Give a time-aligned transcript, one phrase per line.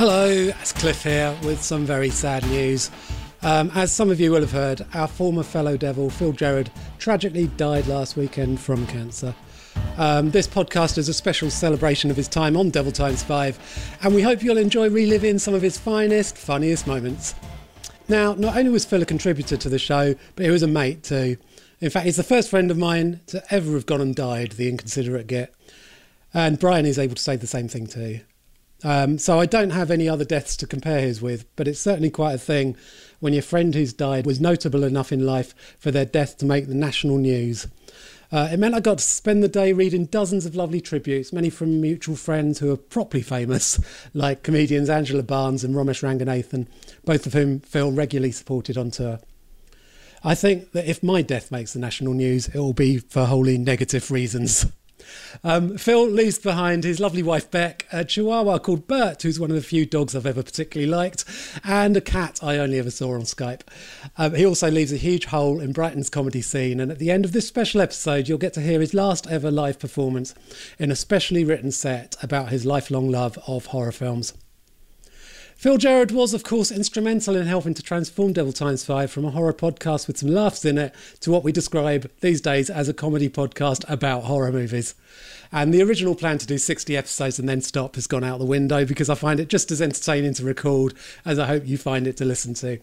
[0.00, 2.90] Hello, it's Cliff here with some very sad news.
[3.42, 7.48] Um, as some of you will have heard, our former fellow devil, Phil Gerard, tragically
[7.48, 9.34] died last weekend from cancer.
[9.98, 14.14] Um, this podcast is a special celebration of his time on Devil Times 5, and
[14.14, 17.34] we hope you'll enjoy reliving some of his finest, funniest moments.
[18.08, 21.02] Now, not only was Phil a contributor to the show, but he was a mate
[21.02, 21.36] too.
[21.82, 24.70] In fact, he's the first friend of mine to ever have gone and died, the
[24.70, 25.54] inconsiderate git.
[26.32, 28.20] And Brian is able to say the same thing too.
[28.82, 32.10] Um, so I don't have any other deaths to compare his with, but it's certainly
[32.10, 32.76] quite a thing
[33.18, 36.66] when your friend who's died was notable enough in life for their death to make
[36.66, 37.66] the national news.
[38.32, 41.50] Uh, it meant I got to spend the day reading dozens of lovely tributes, many
[41.50, 43.80] from mutual friends who are properly famous,
[44.14, 46.68] like comedians Angela Barnes and Romesh Ranganathan,
[47.04, 49.18] both of whom Phil regularly supported on tour.
[50.22, 53.58] I think that if my death makes the national news, it will be for wholly
[53.58, 54.66] negative reasons.
[55.44, 59.56] Um, Phil leaves behind his lovely wife Beck, a chihuahua called Bert, who's one of
[59.56, 61.24] the few dogs I've ever particularly liked,
[61.64, 63.62] and a cat I only ever saw on Skype.
[64.16, 67.24] Um, he also leaves a huge hole in Brighton's comedy scene, and at the end
[67.24, 70.34] of this special episode, you'll get to hear his last ever live performance
[70.78, 74.34] in a specially written set about his lifelong love of horror films.
[75.60, 79.30] Phil Gerard was, of course, instrumental in helping to transform Devil Times 5 from a
[79.30, 82.94] horror podcast with some laughs in it to what we describe these days as a
[82.94, 84.94] comedy podcast about horror movies.
[85.52, 88.46] And the original plan to do 60 episodes and then stop has gone out the
[88.46, 90.94] window because I find it just as entertaining to record
[91.26, 92.78] as I hope you find it to listen to.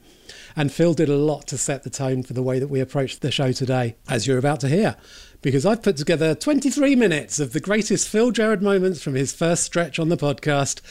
[0.55, 3.21] And Phil did a lot to set the tone for the way that we approach
[3.21, 4.97] the show today, as you're about to hear
[5.41, 9.63] because I've put together 23 minutes of the greatest Phil Gerard moments from his first
[9.63, 10.81] stretch on the podcast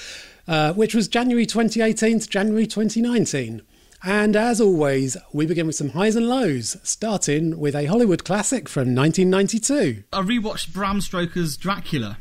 [0.48, 3.62] uh, which was January 2018 to January 2019.
[4.02, 8.68] And as always, we begin with some highs and lows, starting with a Hollywood classic
[8.68, 10.04] from 1992.
[10.12, 12.18] I rewatched Bram Stoker's Dracula.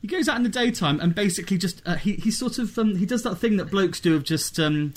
[0.00, 2.96] He goes out in the daytime and basically just uh, he he sort of um,
[2.96, 4.94] he does that thing that blokes do of just um,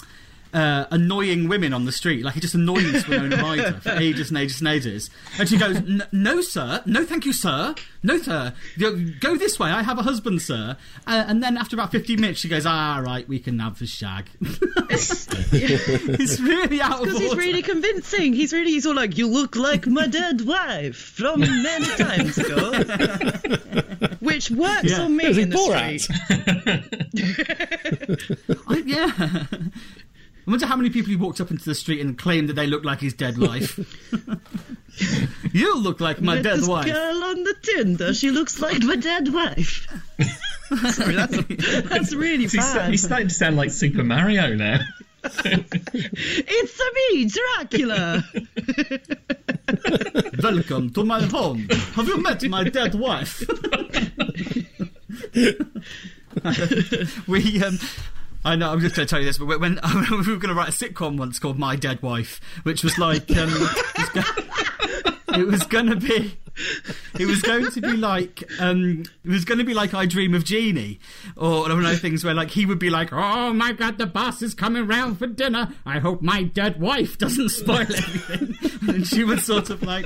[0.53, 2.23] uh, annoying women on the street.
[2.23, 5.09] Like he just annoys Winona Ryder for ages and ages and ages.
[5.39, 5.81] And she goes,
[6.11, 6.81] "No, sir.
[6.85, 7.75] No, thank you, sir.
[8.03, 8.53] No, sir.
[8.79, 9.69] Go this way.
[9.69, 13.01] I have a husband, sir." Uh, and then after about fifteen minutes, she goes, "Ah,
[13.03, 13.27] right.
[13.27, 14.29] We can have the shag."
[14.91, 18.33] he's really out Because he's really convincing.
[18.33, 22.71] He's really he's all like, "You look like my dead wife from many times ago,"
[24.19, 25.01] which works yeah.
[25.01, 26.01] on me in the Borat.
[26.01, 26.21] street.
[28.67, 29.45] I, yeah.
[30.47, 32.65] I wonder how many people he walked up into the street and claimed that they
[32.65, 33.77] looked like his dead wife.
[35.53, 36.85] you look like my Met dead this wife.
[36.87, 38.13] girl on the Tinder.
[38.13, 39.87] She looks like my dead wife.
[40.91, 41.37] Sorry, that's
[41.89, 42.89] that's really bad.
[42.89, 44.79] He's starting to sound like Super Mario now.
[45.23, 48.23] it's a me, Dracula.
[50.41, 51.67] Welcome to my home.
[51.93, 53.43] Have you met my dead wife?
[57.27, 57.77] we um,
[58.43, 58.71] I know.
[58.71, 59.59] I'm just going to tell you this, but when,
[59.93, 62.97] when we were going to write a sitcom once called My Dead Wife, which was
[62.97, 63.49] like, um,
[65.35, 66.37] it was going to be,
[67.19, 70.33] it was going to be like, um, it was going to be like I Dream
[70.33, 70.99] of Jeannie,
[71.35, 74.05] or one of those things where like he would be like, "Oh my God, the
[74.07, 75.69] boss is coming round for dinner.
[75.85, 78.55] I hope my dead wife doesn't spoil everything,"
[78.89, 80.05] and she would sort of like,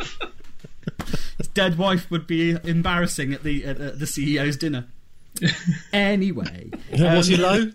[1.38, 4.88] his dead wife would be embarrassing at the at, at the CEO's dinner.
[5.92, 7.72] Anyway, was he low?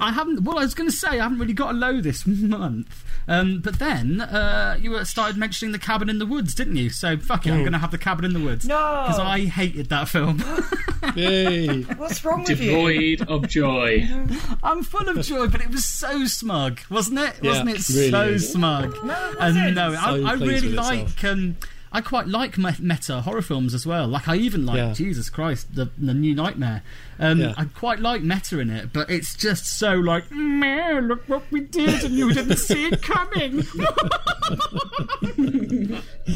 [0.00, 0.42] I haven't.
[0.42, 3.04] Well, I was going to say I haven't really got a low this month.
[3.28, 6.90] Um, but then uh, you started mentioning the cabin in the woods, didn't you?
[6.90, 7.54] So fuck it, mm.
[7.54, 8.66] I'm going to have the cabin in the woods.
[8.66, 10.42] No, because I hated that film.
[11.16, 11.82] Yay!
[11.82, 12.70] What's wrong with you?
[12.70, 14.08] Devoid of joy.
[14.62, 17.36] I'm full of joy, but it was so smug, wasn't it?
[17.42, 18.52] Yeah, wasn't it really so is.
[18.52, 19.04] smug?
[19.04, 21.22] No, and no, so I, I really like.
[21.24, 21.56] Um,
[21.92, 24.06] I quite like meta horror films as well.
[24.06, 24.92] Like I even like yeah.
[24.92, 26.84] Jesus Christ, the the New Nightmare.
[27.18, 27.54] Um, yeah.
[27.56, 31.62] I quite like meta in it, but it's just so like, man, look what we
[31.62, 33.66] did, and you didn't see it coming.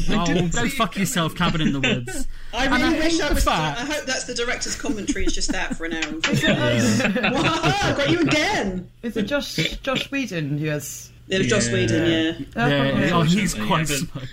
[0.09, 2.27] oh, go fuck yourself, Cabin in the Woods.
[2.53, 3.45] I really I wish I was.
[3.45, 3.79] Fact...
[3.79, 5.23] I hope that's the director's commentary.
[5.23, 6.19] It's just that for an hour.
[6.33, 7.31] yeah.
[7.31, 8.89] wow, got you again.
[9.03, 11.13] Is it Josh Josh Whedon who has?
[11.27, 12.05] Yeah, Joss Whedon.
[12.05, 12.33] Yeah.
[12.67, 13.09] yeah.
[13.13, 14.27] Oh, he's quite smug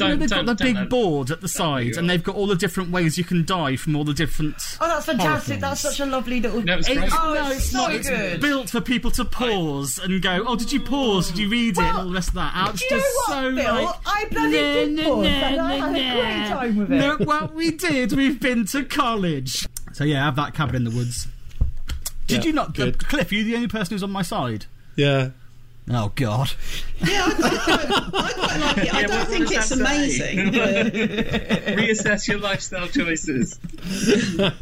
[0.00, 2.56] you know, they've got the big board at the side, and they've got all the
[2.56, 4.56] different ways you can die from all the different.
[4.80, 5.60] Oh, that's fantastic!
[5.60, 6.62] That's such a lovely little.
[6.62, 7.90] No, it's, it's oh, no, it's so not.
[7.90, 8.06] Good.
[8.06, 10.04] It's built for people to pause I...
[10.04, 11.28] and go, "Oh, did you pause?
[11.28, 12.52] Did you read well, it?" and all the rest of that.
[12.54, 12.74] Out.
[12.74, 13.74] It's just what, so Bill?
[13.74, 13.94] like.
[14.06, 17.00] I bloody nah, did nah, pause, nah, and I had a great time with it.
[17.00, 18.12] Look what we did.
[18.12, 19.68] We've been to college.
[19.92, 21.28] So yeah, I have that cabin in the woods.
[22.26, 23.32] Did yeah, you not, uh, Cliff?
[23.32, 24.66] Are you the only person who's on my side?
[24.96, 25.30] Yeah.
[25.90, 26.52] Oh God!
[27.00, 28.94] Yeah, I, I, I quite like it.
[28.94, 30.38] I don't think it's amazing.
[31.78, 33.58] Reassess your lifestyle choices.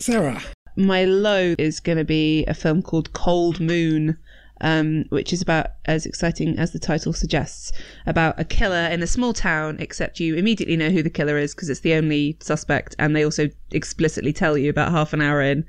[0.00, 0.42] Sarah,
[0.76, 4.18] my low is going to be a film called Cold Moon.
[4.62, 7.72] Um, which is about as exciting as the title suggests
[8.06, 11.54] about a killer in a small town, except you immediately know who the killer is
[11.54, 15.42] because it's the only suspect, and they also explicitly tell you about half an hour
[15.42, 15.66] in.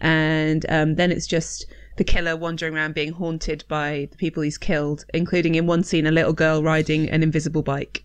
[0.00, 1.66] And um, then it's just
[1.98, 6.06] the killer wandering around being haunted by the people he's killed, including in one scene
[6.06, 8.04] a little girl riding an invisible bike.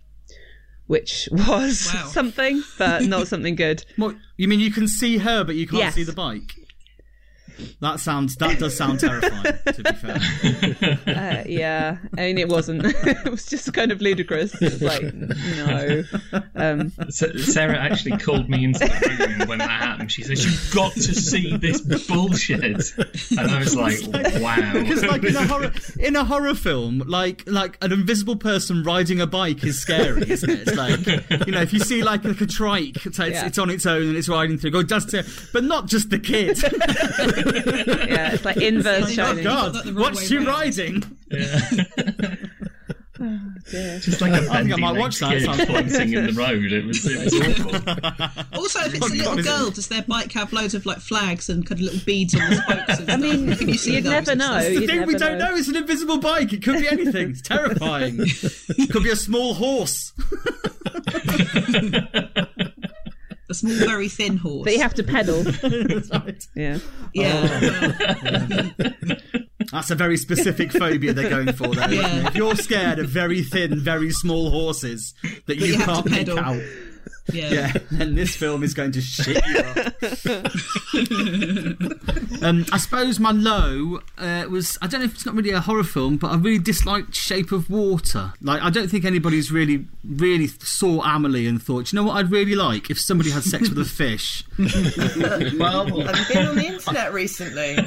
[0.87, 2.07] Which was Wow.
[2.07, 3.85] something, but not something good.
[3.95, 4.59] What you mean?
[4.59, 5.95] You can see her, but you can't Yes.
[5.95, 6.51] see the bike.
[7.81, 8.35] That sounds.
[8.37, 9.43] That does sound terrifying.
[9.65, 10.19] to be fair.
[11.13, 12.83] Uh, yeah, I mean, it wasn't.
[12.85, 14.53] it was just kind of ludicrous.
[14.61, 16.03] It like, no.
[16.55, 20.11] Um, Sa- Sarah actually called me into the room when that happened.
[20.11, 23.99] She said, "You've got to see this bullshit," and I was like,
[24.41, 28.83] "Wow." Because like in a horror in a horror film, like like an invisible person
[28.83, 30.67] riding a bike is scary, isn't it?
[30.67, 33.45] It's like you know, if you see like, like a trike, it's, Yeah.
[33.45, 36.19] it's on its own and it's riding through, go just to, but not just the
[36.19, 36.57] kid.
[37.45, 39.43] Yeah, it's like inverse oh shining.
[39.43, 40.47] God, that the wrong what's way she round.
[40.47, 41.03] riding?
[43.71, 43.99] dear.
[43.99, 45.89] Just like a I think I might watch that kid at some point.
[45.89, 46.71] floating in the road.
[46.71, 47.73] It was, it was awful.
[48.63, 50.99] Also, if it's Oh, a little God, girl, does their bike have loads of like
[50.99, 53.01] flags and kind of little beads on the spokes?
[53.09, 54.11] I mean, can you see you'd those?
[54.27, 54.51] never know.
[54.51, 55.53] like- The You'd thing we don't know.
[55.55, 56.53] is an invisible bike.
[56.53, 57.31] It could be anything.
[57.31, 58.17] It's terrifying.
[58.19, 60.13] it could be a small horse.
[63.53, 64.63] A small, very thin horse.
[64.65, 65.43] But you have to pedal.
[66.13, 66.47] Right.
[66.55, 66.79] Yeah.
[67.13, 67.93] yeah.
[68.01, 68.89] Oh.
[69.71, 71.85] That's a very specific phobia they're going for, though.
[71.87, 72.27] Yeah.
[72.27, 75.13] If you're scared of very thin, very small horses
[75.47, 76.39] that you, you can't make pedal.
[76.39, 76.61] out,
[77.31, 77.49] yeah.
[77.49, 79.75] yeah, then this film is going to shit you up.
[82.43, 85.59] um, I suppose my low uh, was I don't know if it's not really a
[85.59, 88.33] horror film, but I really disliked Shape of Water.
[88.41, 92.31] Like I don't think anybody's really really saw Amelie and thought, you know what I'd
[92.31, 94.43] really like if somebody had sex with a fish.
[95.57, 97.77] well, Have you been on the internet recently?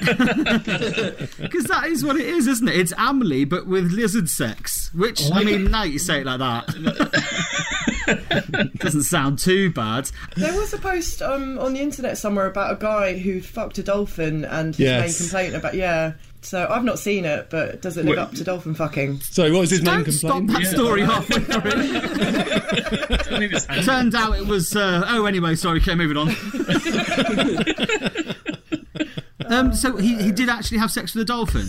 [1.47, 2.77] Because that is what it is, isn't it?
[2.77, 4.93] It's Amelie, but with lizard sex.
[4.95, 7.96] Which, I mean, now you say it like that.
[8.77, 10.11] Doesn't sound too bad.
[10.37, 13.83] there was a post um, on the internet somewhere about a guy who fucked a
[13.83, 15.21] dolphin and his Yes.
[15.21, 16.13] main complaint about yeah.
[16.43, 18.23] So I've not seen it, but does it live Wait.
[18.23, 19.19] up to dolphin fucking?
[19.21, 20.65] Sorry, what was his main Don't stop complaint?
[20.65, 21.73] that story halfway through.
[23.37, 24.77] I think Turned out it was.
[24.77, 25.81] Uh, oh, anyway, sorry.
[25.81, 26.29] Okay, moving on.
[29.47, 31.67] um, so he, he did actually have sex with a dolphin.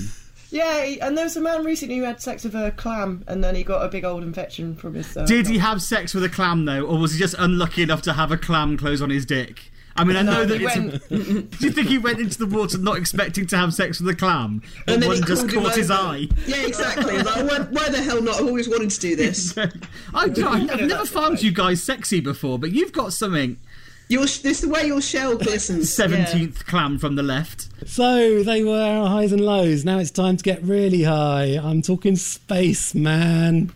[0.50, 3.44] Yeah, he- and there was a man recently who had sex with a clam, and
[3.44, 5.16] then he got a big old infection from his.
[5.18, 8.02] Uh, Did he have sex with a clam though, or was he just unlucky enough
[8.04, 9.72] to have a clam close on his dick?
[10.00, 12.78] I mean, I know No, that went- Do you think he went into the water
[12.78, 16.28] not expecting to have sex with a clam, And then one just caught his eye?
[16.46, 17.18] Yeah, exactly.
[17.24, 18.36] Like, why, why the hell not?
[18.36, 19.58] I've always wanted to do this.
[19.58, 19.72] I,
[20.14, 20.38] I've
[20.82, 23.58] never found you guys sexy before, but you've got something.
[24.10, 25.94] Your, this is the way your shell glistens.
[25.94, 27.68] Seventeenth clam from the left.
[27.90, 29.84] So they were our highs and lows.
[29.84, 31.60] Now it's time to get really high.
[31.62, 33.74] I'm talking space, man.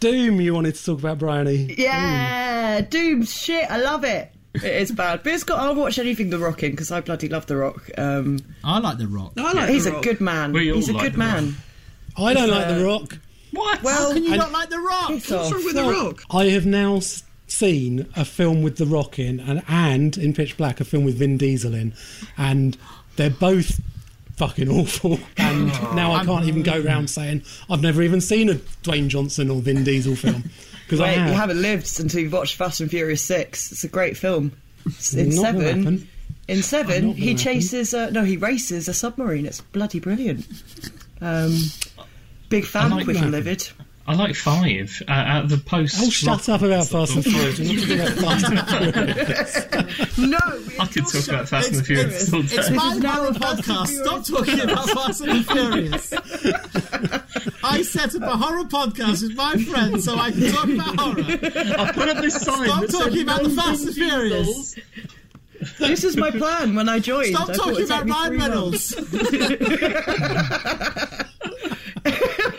[0.00, 1.74] Doom, you wanted to talk about Bryony.
[1.76, 3.70] Yeah, Doom shit.
[3.70, 4.32] I love it.
[4.54, 5.58] It is bad, but it's got.
[5.60, 7.88] I'll watch anything The Rock in because I bloody love The Rock.
[7.98, 9.34] Um, I like the Rock.
[9.36, 10.02] I like he's The a Rock.
[10.02, 10.52] good man.
[10.52, 11.54] We all He's a like good The man.
[12.16, 13.18] I don't like uh, The Rock.
[13.52, 13.82] What?
[13.82, 15.10] Well, How can you and- not like the Rock?
[15.10, 16.22] What's wrong with The Rock?
[16.30, 17.00] I have now
[17.46, 21.16] seen a film with The Rock in, and, and in Pitch Black, a film with
[21.16, 21.92] Vin Diesel in,
[22.38, 22.76] and
[23.16, 23.80] they're both
[24.36, 25.18] fucking awful.
[25.36, 25.66] And
[25.96, 29.60] now I can't even go around saying I've never even seen a Dwayne Johnson or
[29.60, 30.44] Vin Diesel film
[30.84, 31.28] because I have.
[31.28, 33.72] you haven't lived until you've watched Fast and Furious Six.
[33.72, 34.52] It's a great film.
[34.86, 35.82] It's in Not gonna seven.
[35.82, 36.08] happen.
[36.48, 37.92] In seven, he chases.
[37.94, 39.44] Uh, no, he races a submarine.
[39.46, 40.46] It's bloody brilliant.
[41.20, 41.56] Um,
[42.50, 43.22] big fan, I like quick that.
[43.22, 43.66] and livid.
[44.06, 45.96] I like five uh, out of the post.
[46.00, 47.60] Oh, shut up about Fast and Furious.
[47.60, 50.18] We're not talking about Fast and Furious.
[50.18, 50.38] No,
[50.80, 53.86] I could talk about Fast and the Furious all It's my now a podcast.
[53.86, 56.12] Stop talking about Fast and the Furious.
[57.62, 61.24] I set up a horror podcast with my friends so I can talk about horror.
[61.78, 64.74] I put up this sign Stop that talking about the Fast and Vin Furious.
[65.78, 67.36] This is my plan when I joined.
[67.36, 68.96] Stop I talking about me Ryan Reynolds.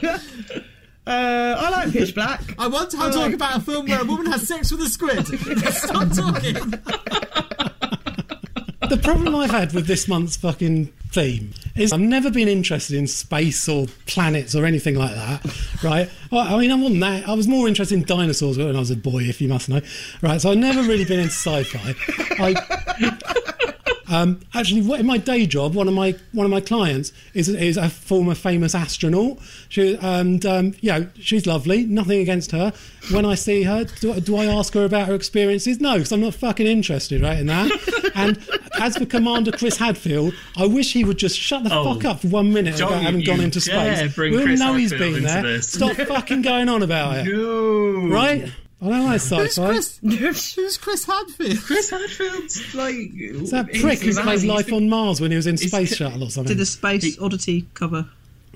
[0.03, 0.51] Months.
[1.08, 2.41] Uh, I like Pitch Black.
[2.60, 3.34] I want to talk Alright.
[3.34, 5.25] about a film where a woman has sex with a squid.
[5.74, 6.53] Stop talking.
[8.88, 13.08] the problem I've had with this month's fucking theme is I've never been interested in
[13.08, 15.43] space or planets or anything like that,
[15.84, 16.08] right?
[16.31, 17.27] I mean, I wasn't that.
[17.27, 19.81] I was more interested in dinosaurs when I was a boy, if you must know,
[20.22, 20.39] right?
[20.39, 21.96] So I've never really been into sci-fi.
[22.39, 23.17] I,
[24.12, 27.77] Um, actually, in my day job, one of my one of my clients is is
[27.77, 29.39] a former famous astronaut.
[29.70, 31.86] She and um, you know she's lovely.
[31.86, 32.74] Nothing against her.
[33.12, 35.80] When I see her, do, do I ask her about her experiences?
[35.80, 38.12] No, because I'm not fucking interested, right, in that.
[38.15, 38.38] and
[38.80, 41.94] as for Commander Chris Hadfield, I wish he would just shut the Oh.
[41.96, 44.15] fuck up for one minute Don't about having gone into space.
[44.18, 45.41] We'll know he's been there.
[45.41, 45.72] this.
[45.72, 48.08] Stop fucking going on about it, No.
[48.08, 48.51] right?
[48.81, 49.23] I don't like Who's
[49.53, 49.67] sci-fi.
[49.67, 50.00] Chris?
[50.55, 51.59] Who's Chris Hadfield?
[51.59, 55.57] Chris Hadfield's like It's that prick who plays Life on Mars when he was in
[55.57, 56.50] Space Shuttle or something.
[56.50, 58.07] Did the Space Oddity cover.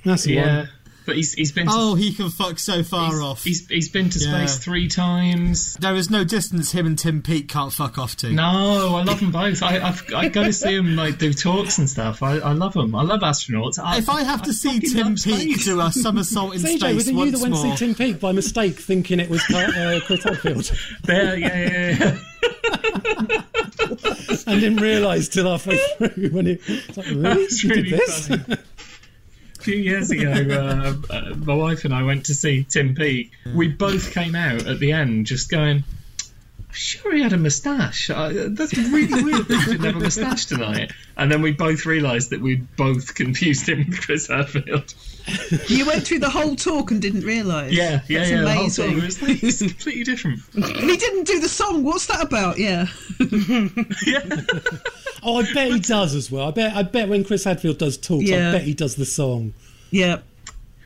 [0.03, 0.69] That's the Yeah, one.
[1.05, 3.43] But he's he's been to, Oh, he can fuck so far off.
[3.43, 4.45] he's he's been to Yeah.
[4.45, 5.75] space three times.
[5.79, 8.31] There is no distance him and Tim Peake can't fuck off to.
[8.31, 9.61] No, I love them both.
[9.63, 12.23] I I've, I go to see them like do talks and stuff.
[12.23, 12.93] I, I love them.
[12.95, 13.79] I love astronauts.
[13.83, 15.65] I, If I have to see fucking Tim love Peake space.
[15.65, 17.85] do a somersault in CJ, space was it you once that went to more, see
[17.85, 20.71] Tim Peake by mistake, thinking it was uh, Chris Hadfield,
[21.03, 22.17] There, yeah, yeah, yeah.
[24.47, 26.57] and didn't realise till halfway through when he
[26.95, 27.21] like, really?
[27.45, 28.27] That's You did really this?
[28.27, 28.57] funny.
[29.65, 33.31] Few years ago, uh, uh, my wife and I went to see Tim Peake.
[33.51, 35.83] We both came out at the end just going,
[36.75, 38.09] sure he had a moustache.
[38.09, 40.91] Uh, that's really weird that he didn't have a moustache tonight.
[41.17, 44.93] And then we both realised that we'd both confused him with Chris Hadfield.
[45.67, 47.71] You went through the whole talk and didn't realise.
[47.73, 48.41] Yeah, yeah, That's yeah.
[48.41, 48.91] the whole amazing.
[48.91, 49.01] time.
[49.05, 50.39] Was like, it's completely different.
[50.55, 51.83] He didn't do the song.
[51.83, 52.57] What's that about?
[52.59, 52.85] Yeah.
[54.05, 54.21] Yeah.
[55.23, 56.47] Oh, I bet he does as well.
[56.49, 56.75] I bet.
[56.75, 59.53] I bet when Chris Hadfield does talks, I bet he does the song.
[59.89, 60.19] Yeah.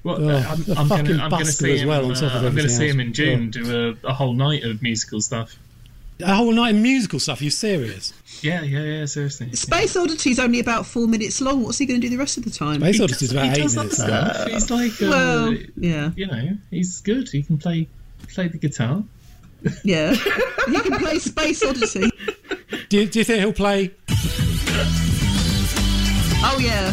[0.04, 1.90] Well, Oh, I'm, I'm gonna, I'm gonna busker see him.
[1.90, 4.34] well on top of uh, I'm gonna see him in June do a, a whole
[4.34, 5.58] night of musical stuff.
[6.22, 7.40] A whole night of musical stuff.
[7.40, 8.14] Are you serious?
[8.42, 9.06] Yeah, yeah, yeah.
[9.06, 9.52] Seriously.
[9.54, 11.64] Space oddity is only about four minutes long.
[11.64, 12.82] What's he going to do the rest of the time?
[12.82, 14.00] Space Odyssey's about he eight does that minutes.
[14.00, 14.08] long.
[14.10, 14.48] stuff.
[14.48, 17.30] He's like, uh, well, yeah, you know, he's good.
[17.30, 17.88] He can play
[18.34, 19.04] play the guitar.
[19.84, 20.14] yeah.
[20.14, 22.10] he can play Space Odyssey.
[22.90, 23.92] Do you, do you think he'll play?
[26.42, 26.92] Oh yeah.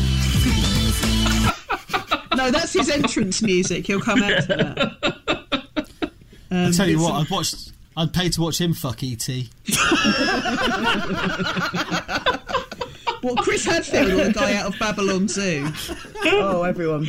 [2.37, 3.87] no, that's his entrance music.
[3.87, 5.87] He'll come out to that.
[6.51, 7.55] I'll tell you what, I've watch.
[7.97, 9.27] I'd pay to watch him fuck ET.
[13.23, 15.67] What Chris Hadfield or the guy out of Babylon Zoo?
[16.25, 17.07] Oh, everyone.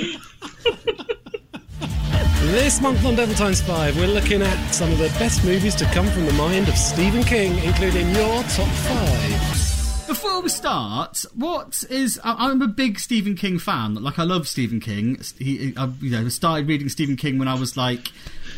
[2.51, 5.85] This month on Devil Times 5, we're looking at some of the best movies to
[5.87, 10.07] come from the mind of Stephen King, including your top five.
[10.07, 12.17] Before we start, what is?
[12.23, 13.95] I- I'm a big Stephen King fan.
[13.95, 15.19] Like I love Stephen King.
[15.37, 18.07] He, I, you know, started reading Stephen King when I was like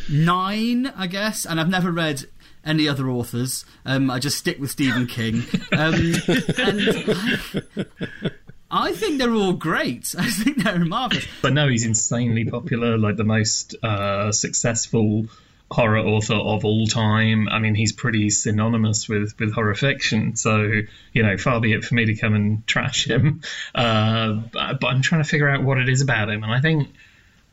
[0.08, 2.24] nine, I guess, and I've never read
[2.64, 3.64] any other authors.
[3.84, 5.94] Um, I just stick with Stephen King, um,
[7.08, 8.30] I,
[8.70, 10.14] I think they're all great.
[10.18, 11.26] I think they're marvelous.
[11.42, 15.26] But no, he's insanely popular, like the most uh, successful
[15.70, 17.48] horror author of all time.
[17.48, 20.34] I mean, he's pretty synonymous with, with horror fiction.
[20.34, 23.42] So, you know, far be it for me to come and trash him.
[23.74, 26.42] Uh, but I'm trying to figure out what it is about him.
[26.42, 26.88] And I think,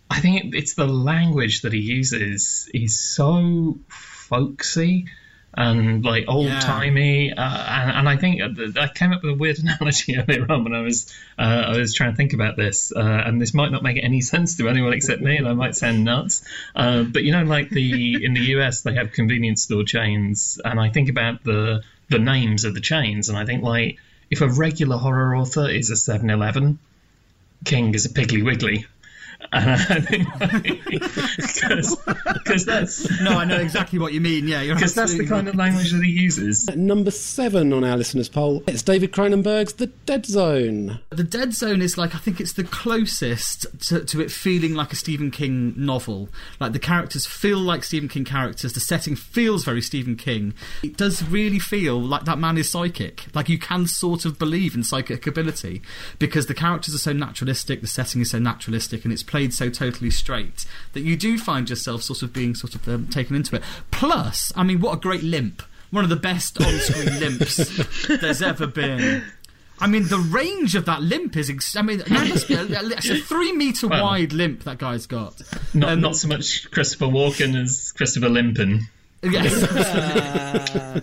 [0.10, 2.70] I think it's the language that he uses.
[2.72, 5.08] He's so folksy
[5.54, 7.34] and like old timey.
[7.34, 8.42] Uh, and, and I think
[8.78, 11.94] I came up with a weird analogy earlier on when I was uh, I was
[11.94, 14.94] trying to think about this, uh, and this might not make any sense to anyone
[14.94, 16.44] except me, and I might sound nuts.
[16.76, 20.80] Uh, but you know, like the in the US, they have convenience store chains, and
[20.80, 23.98] I think about the the names of the chains, and I think like
[24.30, 26.80] if a regular horror author is a 7-Eleven,
[27.64, 28.86] King is a Piggly Wiggly.
[29.52, 30.28] And I think
[32.34, 34.48] because that's No, I know exactly what you mean.
[34.48, 36.68] Yeah, because that's the absolutely kind of language that he uses.
[36.68, 41.00] At number seven on our listeners' poll, it's David Cronenberg's The Dead Zone.
[41.10, 44.92] The Dead Zone is like I think it's the closest to, to it feeling like
[44.92, 46.30] a Stephen King novel.
[46.60, 48.74] Like the characters feel like Stephen King characters.
[48.74, 50.54] The setting feels very Stephen King.
[50.84, 53.26] It does really feel like that man is psychic.
[53.34, 55.82] Like you can sort of believe in psychic ability
[56.20, 59.70] because the characters are so naturalistic, the setting is so naturalistic, and it's played so
[59.70, 63.56] totally straight that you do find yourself sort of being sort of um, taken into
[63.56, 63.62] it.
[63.92, 65.62] Plus, I mean, what a great limp!
[65.92, 69.24] One of the best on-screen limps there's ever been.
[69.80, 71.50] I mean, the range of that limp is.
[71.52, 74.80] Ex- I mean, that must be a, it's a three meter Well- wide limp that
[74.80, 75.40] guy's got.
[75.74, 78.82] Not Um, not so much Christopher Walken as Christopher Limpin.
[79.24, 79.64] Yes.
[80.48, 81.02] Uh,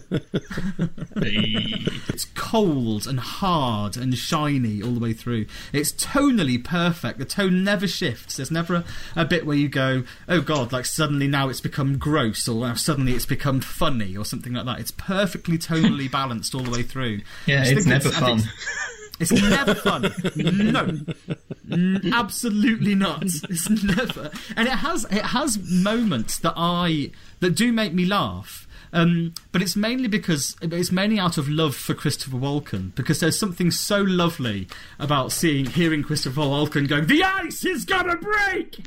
[1.21, 1.85] hey.
[2.09, 5.47] it's cold and hard and shiny all the way through.
[5.73, 7.19] It's tonally perfect.
[7.19, 8.37] The tone never shifts.
[8.37, 11.99] There's never a, a bit where you go, "Oh God!" Like suddenly now it's become
[11.99, 14.81] gross, or now suddenly it's become funny, or something like that.
[14.81, 17.21] It's perfectly tonally balanced all the way through.
[17.47, 18.41] Yeah, it's never I fun.
[19.21, 20.13] It's never fun.
[20.37, 23.23] No, absolutely not.
[23.25, 24.31] It's never.
[24.57, 28.67] And it has it has moments that I that do make me laugh.
[28.93, 33.37] Um, but it's mainly because it's mainly out of love for Christopher Walken because there's
[33.37, 34.69] something so lovely
[35.01, 38.79] about seeing, hearing Christopher Walken going, "The ice is gonna break."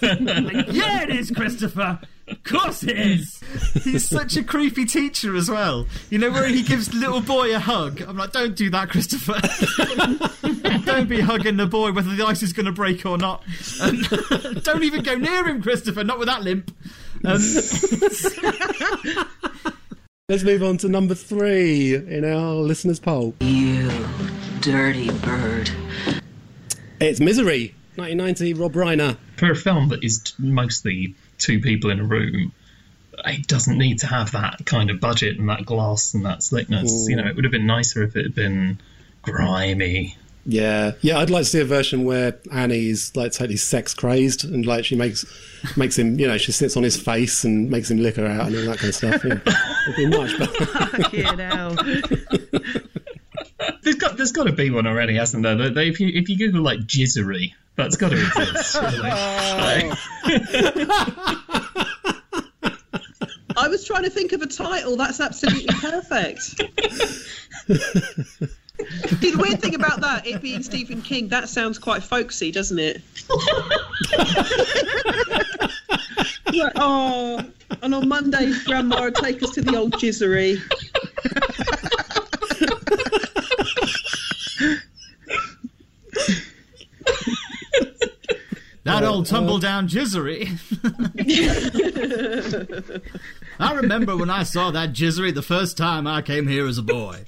[0.00, 2.00] like, yeah, it is, Christopher.
[2.30, 3.40] Of course it is.
[3.84, 5.86] He's such a creepy teacher as well.
[6.10, 8.02] You know where he gives little boy a hug.
[8.02, 9.40] I'm like, don't do that, Christopher.
[10.84, 13.42] don't be hugging the boy whether the ice is going to break or not.
[13.80, 14.02] Um,
[14.62, 16.04] don't even go near him, Christopher.
[16.04, 16.74] Not with that limp.
[17.24, 17.40] Um,
[20.28, 23.34] Let's move on to number three in our listeners' poll.
[23.40, 23.90] You
[24.60, 25.70] dirty bird.
[27.00, 29.16] It's Misery, 1990, Rob Reiner.
[29.36, 32.52] For a film that is mostly two people in a room,
[33.24, 37.08] it doesn't need to have that kind of budget and that gloss and that slickness.
[37.08, 37.30] You know, mm.
[37.30, 38.80] it would have been nicer if it had been
[39.22, 40.16] grimy.
[40.46, 41.18] Yeah, yeah.
[41.18, 44.96] I'd like to see a version where Annie's like totally sex crazed and like she
[44.96, 45.26] makes
[45.76, 48.46] makes him, you know, she sits on his face and makes him lick her out
[48.46, 49.24] and all that kind of stuff.
[49.24, 49.40] Yeah.
[49.88, 50.66] It'd be much better.
[50.66, 51.76] Fucking hell.
[53.82, 55.54] There's got there's got to be one already, hasn't there?
[55.54, 58.72] That- that If you if you Google like jizzery, that's got to exist.
[58.72, 58.98] surely.
[63.56, 64.96] I was trying to think of a title.
[64.96, 66.56] That's absolutely perfect.
[67.68, 73.00] the weird thing about that, it being Stephen King, that sounds quite folksy, doesn't it?
[76.54, 77.44] Like, oh,
[77.82, 80.58] and on Monday, Grandma would take us to the old jizzery.
[89.00, 90.48] that old tumble down jizzery.
[93.60, 96.82] I remember when I saw that jizzery the first time I came here as a
[96.82, 97.24] boy.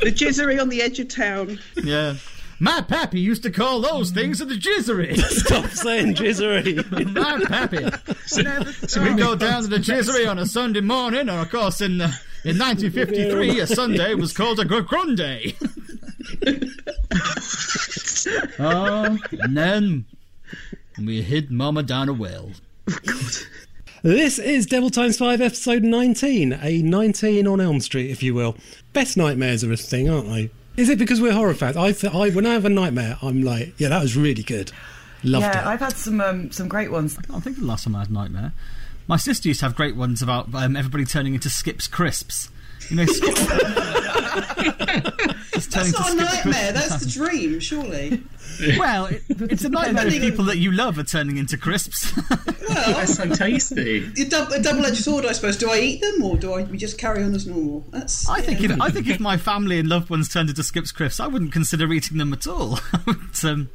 [0.00, 1.58] The jizzery on the edge of town.
[1.76, 2.16] Yeah.
[2.60, 5.16] My pappy used to call those things the jizzery.
[5.18, 6.84] Stop saying jizzery.
[7.12, 7.88] My pappy.
[8.26, 12.00] So we go down to the jizzery on a Sunday morning, and of course, in
[12.00, 12.10] uh,
[12.44, 15.54] in 1953, a Sunday was called a Grunday.
[18.58, 20.04] oh, and then
[20.98, 22.50] we hid Mama down a well.
[22.86, 23.34] God.
[24.02, 26.58] This is Devil Times 5, episode 19.
[26.62, 28.56] A 19 on Elm Street, if you will.
[28.92, 30.50] Best nightmares are a thing, aren't they?
[30.76, 31.76] Is it because we're horror fans?
[31.76, 34.70] I, th- I When I have a nightmare, I'm like, yeah, that was really good.
[35.24, 35.66] Loved Yeah, it.
[35.66, 37.18] I've had some um, some great ones.
[37.34, 38.52] I think the last time I had a nightmare.
[39.08, 42.50] My sister used to have great ones about um, everybody turning into Skips Crisps.
[42.90, 43.97] You know, Skip- just turning
[45.52, 46.88] That's not a nightmare, Crisps.
[46.88, 48.22] that's the dream, surely.
[48.76, 52.10] Well, it, it's a nightmare if people that you love are turning into crisps.
[52.68, 53.98] they're so tasty.
[54.20, 55.56] A, dou- a double-edged sword, I suppose.
[55.56, 57.84] Do I eat them, or do I we just carry on as normal?
[57.90, 58.28] That's.
[58.28, 58.72] I think yeah.
[58.72, 61.52] if I think if my family and loved ones turned into Skips Crisps, I wouldn't
[61.52, 62.80] consider eating them at all.
[62.92, 63.68] I would um,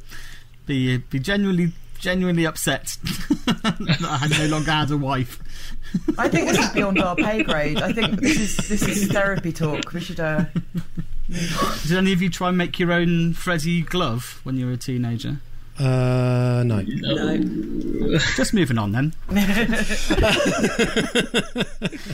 [0.66, 2.98] be be genuinely genuinely upset
[3.46, 5.40] that I had no longer had a wife.
[6.18, 7.80] I think this is beyond our pay grade.
[7.80, 9.92] I think this is this is therapy talk.
[9.92, 10.20] We should.
[10.20, 10.44] Uh,
[11.86, 14.76] Did any of you try and make your own Freddy glove when you were a
[14.76, 15.38] teenager?
[15.78, 16.82] Uh, no.
[16.86, 18.18] No.
[18.36, 19.12] Just moving on then.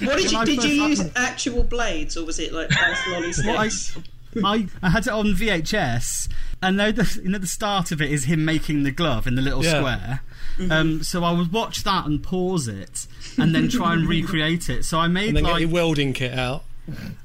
[0.02, 3.58] What did you did you use actual blades, or was it like ice lolly Well,
[3.58, 4.06] I, sticks?
[4.44, 6.28] I, I had it on VHS,
[6.62, 9.34] and now the, you know the start of it is him making the glove in
[9.34, 9.78] the little Yeah.
[9.78, 10.20] square.
[10.70, 13.06] Um, so I would watch that and pause it,
[13.38, 14.84] and then try and recreate it.
[14.84, 16.64] So I made And then like get your welding kit out.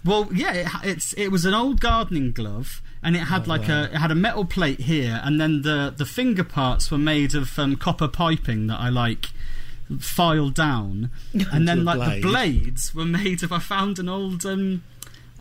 [0.04, 3.68] Well, yeah, it, it's it was an old gardening glove, and it had Oh, like
[3.68, 7.34] a it had a metal plate here, and then the the finger parts were made
[7.34, 9.28] of um, copper piping that I like
[10.00, 11.10] filed down,
[11.52, 12.24] and then like blade.
[12.24, 13.52] the blades were made of.
[13.52, 14.84] I found an old um,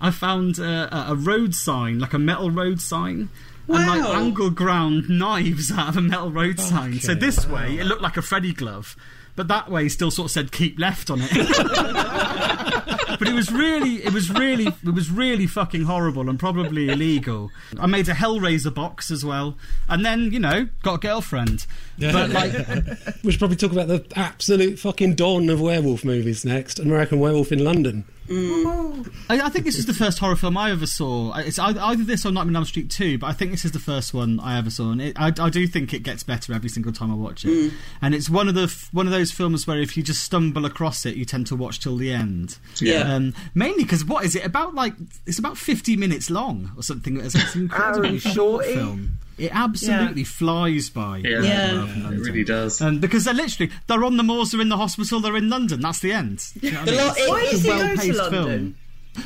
[0.01, 3.29] I found a a road sign, like a metal road sign.
[3.69, 7.01] And like angle ground knives out of a metal road sign.
[7.01, 8.97] So Okay, this way, it looked like a Freddy glove,
[9.37, 11.31] but that way, still sort of said "keep left" on it.
[13.19, 17.51] but it was really, it was really, it was really fucking horrible and probably illegal.
[17.79, 19.57] I made a Hellraiser box as well,
[19.89, 21.67] and then you know got a girlfriend.
[21.99, 22.53] But like,
[23.25, 26.79] We should probably talk about the absolute fucking dawn of werewolf movies next.
[26.79, 28.05] American Werewolf in London.
[28.31, 31.35] I, I think this is the first horror film I ever saw.
[31.37, 33.73] It's either, either this or Nightmare on Elm Street two, but I think this is
[33.73, 36.53] the first one I ever saw, and it, I, I do think it gets better
[36.53, 37.73] every single time I watch it.
[38.01, 41.05] And it's one of the one of those films where if you just stumble across
[41.07, 42.59] it, you tend to watch till the end.
[42.81, 43.15] Yeah.
[43.15, 44.75] Um, mainly because what is it about?
[44.75, 44.95] Like
[45.27, 47.19] it's about fifty minutes long or something.
[47.21, 49.19] It's, it's an incredibly short film.
[49.39, 51.19] It absolutely flies by.
[51.19, 52.11] Yeah, Yeah.
[52.13, 52.81] it really does.
[52.81, 55.81] Um, because they're literally they're on the moors, they're in the hospital, they're in London.
[55.81, 56.45] That's the end.
[56.61, 57.07] Do you know what I The mean?
[57.07, 58.75] lot- It's Why a does he go to well-paced London?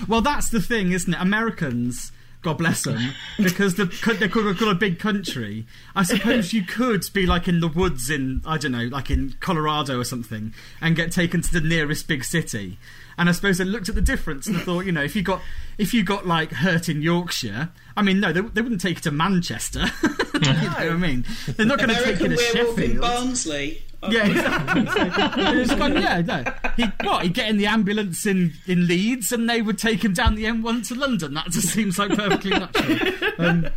[0.06, 1.20] Well, that's the thing, isn't it?
[1.20, 5.66] Americans God bless them, because the, they've got a big country.
[5.96, 9.34] I suppose you could be like in the woods in I don't know, like in
[9.40, 12.78] Colorado or something, and get taken to the nearest big city.
[13.18, 15.42] And I suppose they looked at the difference and thought, you know, if you got
[15.76, 19.02] if you got like hurt in Yorkshire, I mean, no, they, they wouldn't take you
[19.02, 19.86] to Manchester.
[20.34, 21.24] you know what I mean?
[21.48, 22.78] They're not going to take you to Sheffield.
[22.78, 23.82] In Barnsley.
[24.08, 24.82] Yeah, exactly.
[26.00, 26.44] yeah, no.
[26.76, 27.24] He what?
[27.24, 30.44] He'd get in the ambulance in, in Leeds, and they would take him down the
[30.44, 31.34] M1 to London.
[31.34, 33.12] That just seems like perfectly natural.
[33.38, 33.68] Um,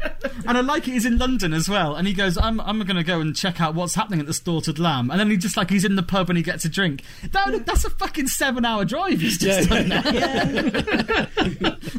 [0.47, 0.91] and I like it.
[0.91, 3.59] He's in London as well, and he goes, "I'm I'm going to go and check
[3.59, 6.03] out what's happening at the Slaughtered Lamb." And then he just like he's in the
[6.03, 7.03] pub and he gets a drink.
[7.31, 9.21] That, that's a fucking seven hour drive.
[9.21, 10.51] He's just yeah, done yeah.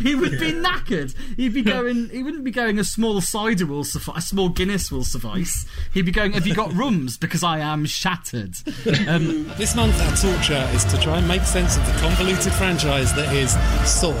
[0.00, 1.14] he would be knackered.
[1.36, 2.08] He'd be going.
[2.10, 2.78] He wouldn't be going.
[2.78, 4.24] A small cider will suffice.
[4.24, 5.66] A small Guinness will suffice.
[5.92, 6.32] He'd be going.
[6.32, 6.72] Have you got
[7.10, 7.18] rums?
[7.18, 8.54] Because I am shattered.
[9.10, 13.12] Um, this month, our torture is to try and make sense of the convoluted franchise
[13.14, 13.52] that is
[13.88, 14.12] Saw.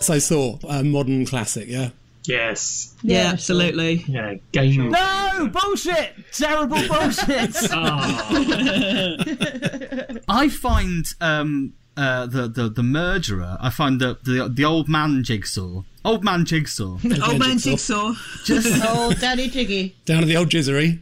[0.00, 1.90] So Saw, a modern classic, yeah.
[2.24, 2.94] Yes.
[3.02, 4.04] Yeah, yeah absolutely.
[4.08, 4.90] Yeah, game.
[4.90, 6.14] No bullshit.
[6.32, 7.56] Terrible bullshit.
[10.28, 15.24] I find um, uh, the, the the murderer, I find the the, the old man
[15.24, 18.12] jigsaw, old man jigsaw, old man jigsaw,
[18.44, 21.00] just old daddy jiggy, down to the old jizzery.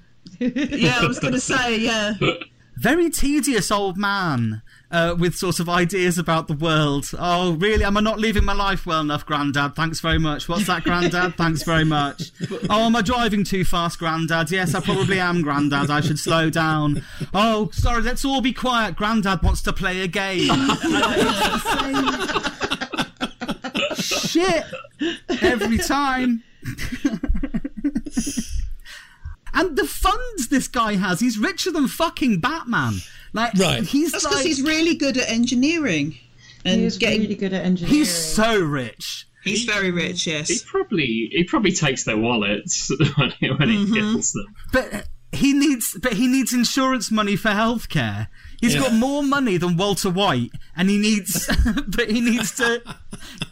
[0.55, 2.15] Yeah, I was going to say, yeah.
[2.77, 7.09] Very tedious old man uh, with sort of ideas about the world.
[7.19, 7.85] Oh, really?
[7.85, 9.77] Am I not living my life well enough, Grandad?
[9.77, 10.49] Thanks very much.
[10.49, 11.37] What's that, Grandad?
[11.37, 12.33] Thanks very much.
[12.69, 14.51] Oh, am I driving too fast, Grandad?
[14.51, 15.91] Yes, I probably am, Grandad.
[15.91, 17.05] I should slow down.
[17.33, 18.97] Oh, sorry, let's all be quiet.
[18.97, 20.49] Grandad wants to play a game.
[23.95, 24.65] Shit!
[25.43, 26.43] Every time.
[29.55, 32.95] and the funds this guy has, he's richer than fucking Batman.
[33.33, 33.83] Like, right.
[33.83, 36.19] He's That's because like, he's really good at engineering.
[36.65, 37.99] And he's getting, really good at engineering.
[37.99, 39.27] He's so rich.
[39.45, 40.49] He's very rich, yes.
[40.49, 43.93] He probably he probably takes their wallets when he, when mm-hmm.
[43.93, 44.47] he kills them.
[44.73, 48.29] But he needs but he needs insurance money for healthcare.
[48.61, 48.83] He's yeah.
[48.83, 51.49] got more money than Walter White, and he needs,
[51.87, 52.83] but he needs to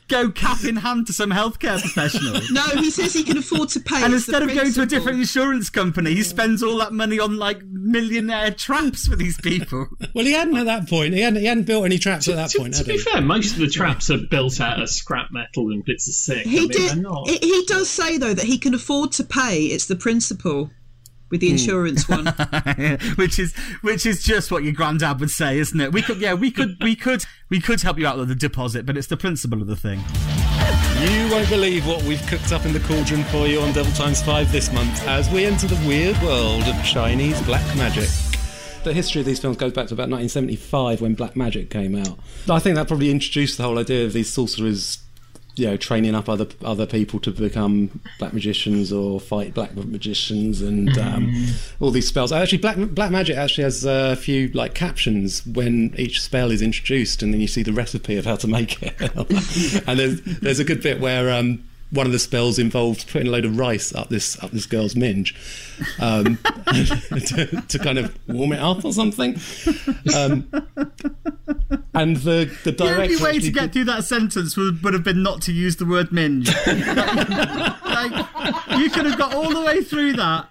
[0.08, 2.40] go cap in hand to some healthcare professional.
[2.52, 4.02] No, he says he can afford to pay.
[4.02, 4.62] And instead of principle.
[4.62, 9.06] going to a different insurance company, he spends all that money on like millionaire traps
[9.06, 9.88] for these people.
[10.14, 11.14] Well, he hadn't at that point.
[11.14, 11.40] He hadn't.
[11.40, 12.74] He hadn't built any traps to, at that to, point.
[12.74, 12.98] To be he?
[12.98, 16.46] fair, most of the traps are built out of scrap metal and bits of stick.
[16.46, 17.42] He I mean, did.
[17.42, 19.66] He does say though that he can afford to pay.
[19.66, 20.70] It's the principle
[21.32, 21.54] with the hmm.
[21.54, 22.26] insurance one,
[23.16, 25.92] which is which is just what your granddad would say, isn't it?
[25.92, 28.86] We could, yeah, we could, we could, we could help you out with the deposit,
[28.86, 29.98] but it's the principle of the thing.
[31.00, 34.22] You won't believe what we've cooked up in the cauldron for you on Devil Times
[34.22, 38.08] Five this month as we enter the weird world of Chinese black magic
[38.84, 42.18] the history of these films goes back to about 1975 when Black Magic came out.
[42.50, 44.98] I think that probably introduced the whole idea of these sorcerers
[45.54, 50.62] you know training up other other people to become black magicians or fight black magicians
[50.62, 51.84] and um, mm-hmm.
[51.84, 52.32] all these spells.
[52.32, 57.22] Actually, black black magic actually has a few like captions when each spell is introduced,
[57.22, 58.94] and then you see the recipe of how to make it.
[59.86, 61.62] and there's there's a good bit where um,
[61.92, 64.96] one of the spells involved putting a load of rice up this up this girl's
[64.96, 65.34] minge
[66.00, 69.38] um, to, to, kind of warm it up or something.
[70.16, 70.48] Um,
[71.94, 72.74] and the the director.
[72.74, 75.76] The only way to get through that sentence would, would have been not to use
[75.76, 76.48] the word minge.
[76.66, 78.26] like,
[78.78, 80.48] you could have got all the way through that,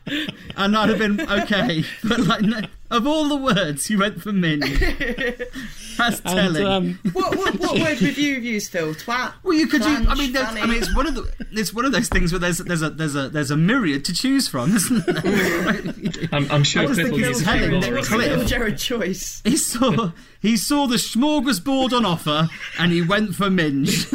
[0.55, 1.83] and that'd have been okay.
[2.03, 4.79] But like, no, of all the words, you went for minge.
[5.97, 6.65] That's telling.
[6.65, 8.93] um, what, what, what word would you use, Phil?
[8.93, 9.33] Twat.
[9.43, 10.07] Well, you could use.
[10.07, 11.31] I mean, I mean, it's one of the.
[11.51, 14.13] It's one of those things where there's there's a there's a there's a myriad to
[14.13, 16.29] choose from, isn't there?
[16.31, 18.47] I'm, I'm sure Cliff will use Cliff.
[18.47, 19.41] Jared choice.
[19.43, 22.49] He saw he saw the smorgasbord on offer,
[22.79, 24.09] and he went for minge.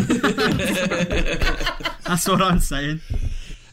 [2.06, 3.00] That's what I'm saying.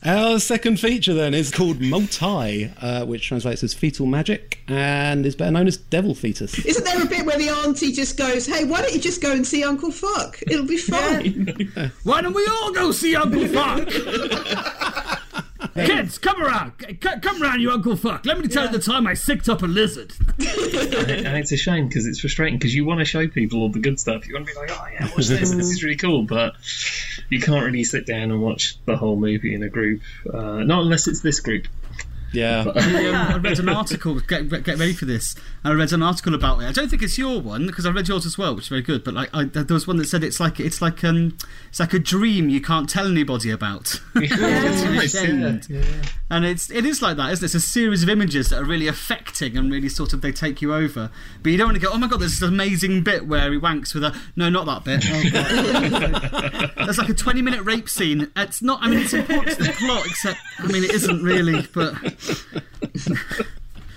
[0.05, 5.33] Our second feature then is called Multi, uh, which translates as fetal magic and is
[5.33, 6.59] better known as devil fetus.
[6.65, 9.31] Isn't there a bit where the auntie just goes, "Hey, why don't you just go
[9.31, 10.41] and see Uncle Fuck?
[10.45, 13.87] It'll be fine." why don't we all go see Uncle Fuck?
[15.75, 16.73] Kids, come around.
[16.99, 18.25] come around, you Uncle Fuck.
[18.25, 18.71] Let me tell yeah.
[18.71, 20.13] you the time I sicked up a lizard.
[20.39, 23.79] and it's a shame because it's frustrating because you want to show people all the
[23.79, 24.27] good stuff.
[24.27, 25.51] You want to be like, oh, yeah, watch this.
[25.51, 26.23] this is really cool.
[26.23, 26.55] But
[27.29, 30.01] you can't really sit down and watch the whole movie in a group.
[30.31, 31.67] Uh, not unless it's this group.
[32.33, 32.65] Yeah.
[32.75, 34.19] I, read an article.
[34.19, 35.35] Get, get ready for this.
[35.63, 36.65] I read an article about it.
[36.65, 38.81] I don't think it's your one because I read yours as well, which is very
[38.81, 39.03] good.
[39.03, 41.37] But like, I, there was one that said it's like it's like um
[41.69, 43.99] it's like a dream you can't tell anybody about.
[44.23, 45.59] Yeah.
[45.69, 46.03] yeah.
[46.29, 47.45] And it's it is like that, isn't it?
[47.45, 50.61] It's a series of images that are really affecting and really sort of they take
[50.61, 51.11] you over.
[51.41, 53.59] But you don't want to go, oh my god, there's this amazing bit where he
[53.59, 55.05] wanks with a no, not that bit.
[55.09, 56.69] Oh.
[56.85, 58.31] There's like a 20 minute rape scene.
[58.35, 58.81] It's not.
[58.81, 61.67] I mean, it's important to the plot, except I mean, it isn't really.
[61.73, 61.93] But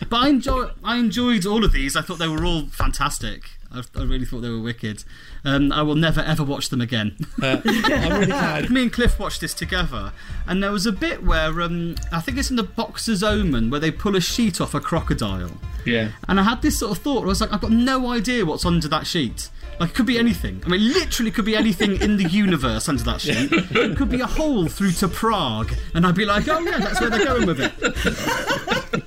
[0.08, 1.96] but I enjoy I enjoyed all of these.
[1.96, 3.50] I thought they were all fantastic.
[3.72, 5.04] I, I really thought they were wicked.
[5.44, 7.16] Um, I will never ever watch them again.
[7.42, 8.68] Uh, really.
[8.68, 10.12] Me and Cliff watched this together,
[10.46, 13.80] and there was a bit where um, I think it's in the Boxer's Omen where
[13.80, 15.52] they pull a sheet off a crocodile.
[15.84, 16.10] Yeah.
[16.28, 17.22] And I had this sort of thought.
[17.22, 19.50] I was like, I've got no idea what's under that sheet.
[19.78, 20.62] Like, it could be anything.
[20.64, 23.52] I mean, literally, could be anything in the universe under that sheet.
[23.52, 27.00] It could be a hole through to Prague, and I'd be like, oh yeah, that's
[27.00, 29.04] where they're going with it.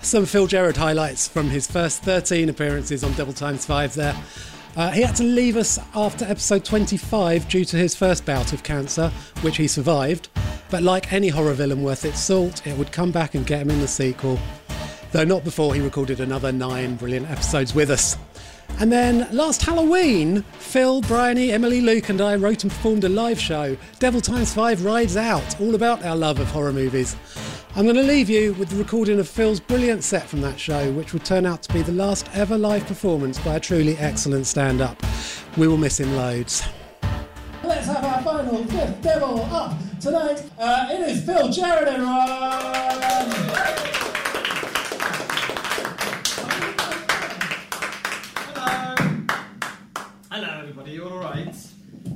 [0.00, 4.16] Some Phil Gerard highlights from his first 13 appearances on Devil Times 5 there.
[4.76, 8.62] Uh, he had to leave us after episode 25 due to his first bout of
[8.62, 10.28] cancer, which he survived.
[10.70, 13.70] But like any horror villain worth its salt, it would come back and get him
[13.70, 14.38] in the sequel.
[15.12, 18.16] Though not before he recorded another nine brilliant episodes with us.
[18.78, 23.40] And then last Halloween, Phil, Bryony, Emily, Luke, and I wrote and performed a live
[23.40, 27.16] show, Devil Times 5 Rides Out, all about our love of horror movies.
[27.74, 30.92] I'm going to leave you with the recording of Phil's brilliant set from that show,
[30.92, 34.46] which would turn out to be the last ever live performance by a truly excellent
[34.46, 35.02] stand up.
[35.56, 36.62] We will miss him loads.
[37.62, 40.42] Let's have our final fifth devil up tonight.
[40.58, 42.66] Uh, it is Phil Gerard, everyone!
[50.38, 50.90] Hello, everybody.
[50.90, 51.56] You all right?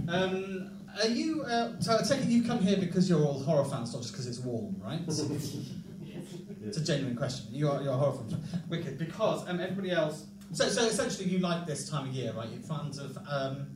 [0.06, 1.42] Um, are you?
[1.42, 4.12] Uh, so I take it you come here because you're all horror fans, not just
[4.12, 5.00] because it's warm, right?
[5.09, 7.46] it's a genuine question.
[7.50, 8.62] You are you're a horror fan.
[8.68, 8.98] Wicked.
[8.98, 10.26] Because um, everybody else.
[10.52, 12.50] So, so essentially, you like this time of year, right?
[12.50, 13.68] You're fans of um,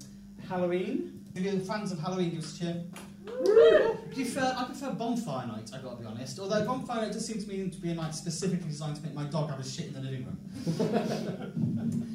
[0.46, 1.24] Halloween.
[1.34, 2.28] Are you fans of Halloween?
[2.28, 2.84] Give us a cheer.
[3.26, 6.38] I prefer, I prefer bonfire night, I've got to be honest.
[6.38, 9.14] Although bonfire night does seem to me to be a night specifically designed to make
[9.14, 11.70] my dog have a shit in the living room.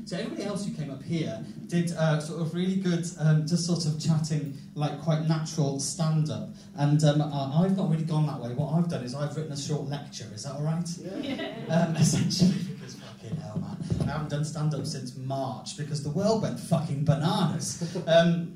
[0.09, 3.65] so everybody else who came up here did uh, sort of really good, um, just
[3.67, 6.49] sort of chatting, like quite natural stand-up.
[6.77, 8.49] And um, I- I've not really gone that way.
[8.53, 10.25] What I've done is I've written a short lecture.
[10.33, 10.87] Is that all right?
[11.69, 13.77] Um, essentially, because fucking hell, man,
[14.09, 17.67] I haven't done stand-up since March because the world went fucking bananas.
[18.07, 18.55] Um,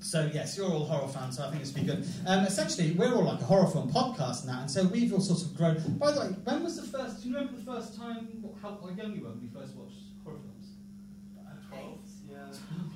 [0.00, 2.04] so yes, you're all horror fans, so I think it's be good.
[2.26, 5.42] Um, essentially, we're all like a horror film podcast now, and so we've all sort
[5.42, 5.76] of grown.
[5.96, 7.22] By the way, when was the first?
[7.22, 8.26] Do you remember the first time?
[8.40, 10.00] what- How young you were when you first watched horror films?
[10.00, 10.01] Twelve.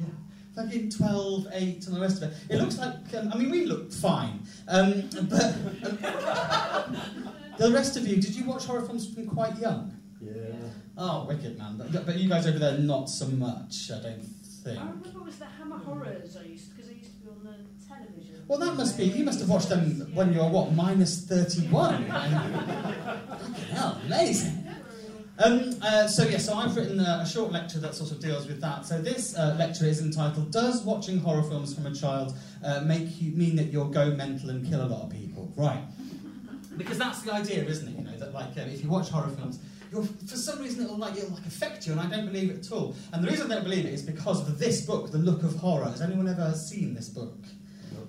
[0.00, 0.06] Yeah.
[0.54, 2.36] Fucking 12, 8, and the rest of it.
[2.48, 4.40] It looks like, um, I mean, we look fine.
[4.68, 6.96] Um, but um,
[7.58, 9.94] the rest of you, did you watch horror films from quite young?
[10.20, 10.32] Yeah.
[10.96, 11.76] Oh, wicked, man.
[11.76, 14.78] But, but you guys over there, not so much, I don't think.
[14.78, 17.44] I remember it was the Hammer Horrors I used because I used to be on
[17.44, 18.44] the television.
[18.48, 19.04] Well, that must be.
[19.04, 22.06] You must have watched them when you were what, minus thirty-one.
[22.08, 24.65] Fucking hell, amazing.
[25.38, 28.46] Um, uh, so yeah, so I've written uh, a short lecture that sort of deals
[28.46, 28.86] with that.
[28.86, 33.20] So this uh, lecture is entitled "Does watching horror films from a child uh, make
[33.20, 35.82] you mean that you'll go mental and kill a lot of people?" Right?
[36.76, 37.98] Because that's the idea, isn't it?
[37.98, 39.58] You know that like uh, if you watch horror films.
[40.26, 42.72] For some reason, it'll like it'll like affect you, and I don't believe it at
[42.72, 42.96] all.
[43.12, 45.56] And the reason I don't believe it is because of this book, The Look of
[45.56, 45.84] Horror.
[45.84, 47.38] Has anyone ever seen this book?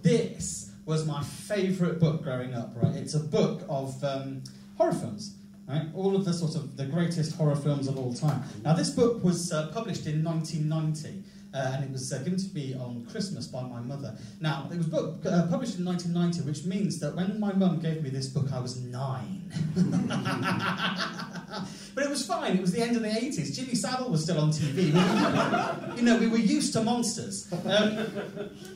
[0.01, 2.73] This was my favourite book growing up.
[2.75, 4.43] Right, it's a book of um,
[4.77, 5.36] horror films.
[5.67, 8.41] Right, all of the sort of the greatest horror films of all time.
[8.63, 11.23] Now, this book was uh, published in 1990.
[11.53, 14.15] Uh, and it was uh, given to me on Christmas by my mother.
[14.39, 18.03] Now, it was book, uh, published in 1990, which means that when my mum gave
[18.03, 19.49] me this book, I was nine.
[21.95, 22.57] but it was fine.
[22.57, 23.55] It was the end of the 80s.
[23.55, 24.87] Jimmy Savile was still on TV.
[25.97, 27.51] you know, we were used to monsters.
[27.65, 27.97] Um,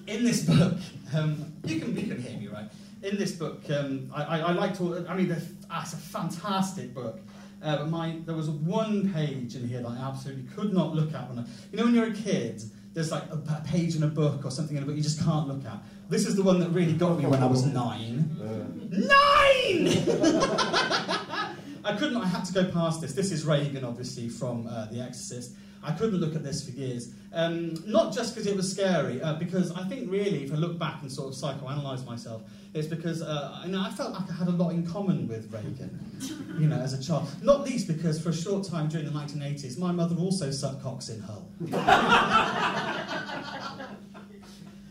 [0.08, 0.78] in this book,
[1.14, 2.70] um, you can you can hear me, right?
[3.04, 5.08] In this book, um, I, I, I liked all.
[5.08, 7.20] I mean, the, ah, it's a fantastic book.
[7.64, 11.14] Uh, but my there was one page in here that I absolutely could not look
[11.14, 12.62] at when I, you know when you're a kid.
[12.94, 15.24] There's like a, a page in a book or something in a book you just
[15.24, 15.82] can't look at.
[16.10, 18.36] This is the one that really got me when I was nine.
[18.92, 19.08] Nine!
[21.84, 22.18] I couldn't.
[22.18, 23.14] I had to go past this.
[23.14, 25.54] This is Regan, obviously from uh, The Exorcist.
[25.84, 27.14] I couldn't look at this for years.
[27.34, 30.78] Um, not just because it was scary, uh, because I think really, if I look
[30.78, 34.34] back and sort of psychoanalyze myself, it's because uh, you know, I felt like I
[34.34, 36.00] had a lot in common with Regan,
[36.60, 37.30] you know, as a child.
[37.42, 41.10] Not least because for a short time during the 1980s, my mother also sucked cocks
[41.10, 41.48] in Hull.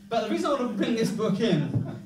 [0.09, 2.00] but the reason I want to bring this book in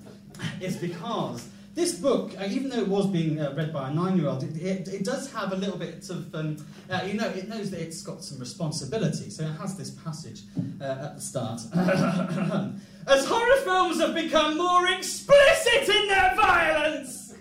[0.61, 4.45] is because this book, uh, even though it was being uh, read by a nine-year-old,
[4.45, 6.57] it, it, it does have a little bit of, um,
[6.89, 9.29] uh, you know, it knows that it's got some responsibility.
[9.29, 10.43] So it has this passage
[10.81, 11.61] uh, at the start.
[13.07, 17.35] As horror films have become more explicit in their violence,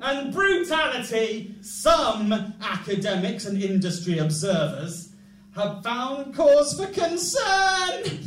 [0.00, 5.12] and brutality, some academics and industry observers
[5.56, 8.20] have found cause for concern.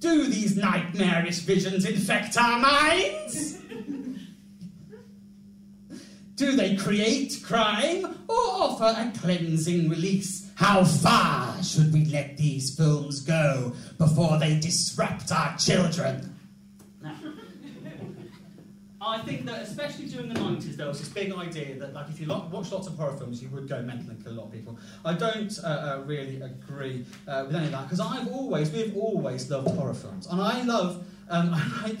[0.00, 3.59] Do these nightmarish visions infect our minds?
[6.40, 10.50] Do they create crime or offer a cleansing release?
[10.54, 16.34] How far should we let these films go before they disrupt our children?
[19.02, 22.18] I think that especially during the 90s, there was this big idea that, like, if
[22.18, 24.46] you lo- watch lots of horror films, you would go mental and kill a lot
[24.46, 24.78] of people.
[25.04, 28.96] I don't uh, uh, really agree uh, with any of that because I've always, we've
[28.96, 31.98] always loved horror films, and I love, um, I like.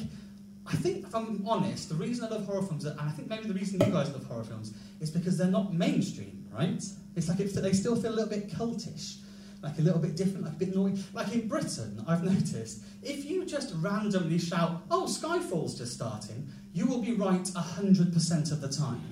[0.66, 3.48] I think, if I'm honest, the reason I love horror films, and I think maybe
[3.48, 6.82] the reason you guys love horror films, is because they're not mainstream, right?
[7.16, 9.18] It's like it's, they still feel a little bit cultish,
[9.62, 11.02] like a little bit different, like a bit naughty.
[11.12, 16.86] Like in Britain, I've noticed, if you just randomly shout, "Oh, Skyfall's just starting," you
[16.86, 19.02] will be right 100% of the time.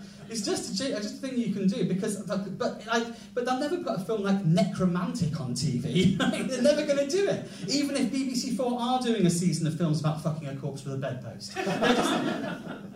[0.28, 3.60] it's just a, just a thing you can do because, but, but, like, but they'll
[3.60, 6.16] never put a film like Nekromantik on TV.
[6.48, 7.48] They're never going to do it.
[7.68, 10.94] Even if BBC Four are doing a season of films about fucking a corpse with
[10.94, 11.56] a bedpost.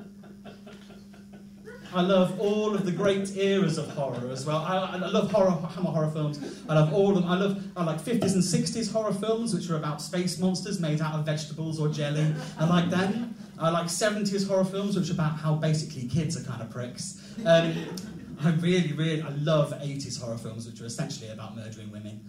[1.93, 4.59] I love all of the great eras of horror as well.
[4.59, 6.39] I, I love horror, hammer horror films.
[6.69, 7.31] I love all of them.
[7.31, 11.01] I love I like 50s and 60s horror films, which are about space monsters made
[11.01, 12.33] out of vegetables or jelly.
[12.59, 13.30] I like them.
[13.61, 17.23] I like 70s horror films, which are about how basically kids are kind of pricks.
[17.45, 17.75] Um,
[18.43, 22.25] I really, really, I love 80s horror films, which are essentially about murdering women.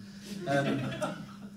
[0.46, 0.82] Um,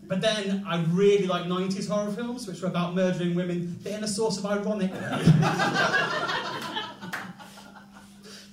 [0.08, 4.04] but then I really like 90s horror films, which are about murdering women, but in
[4.04, 5.24] a sort of ironic way.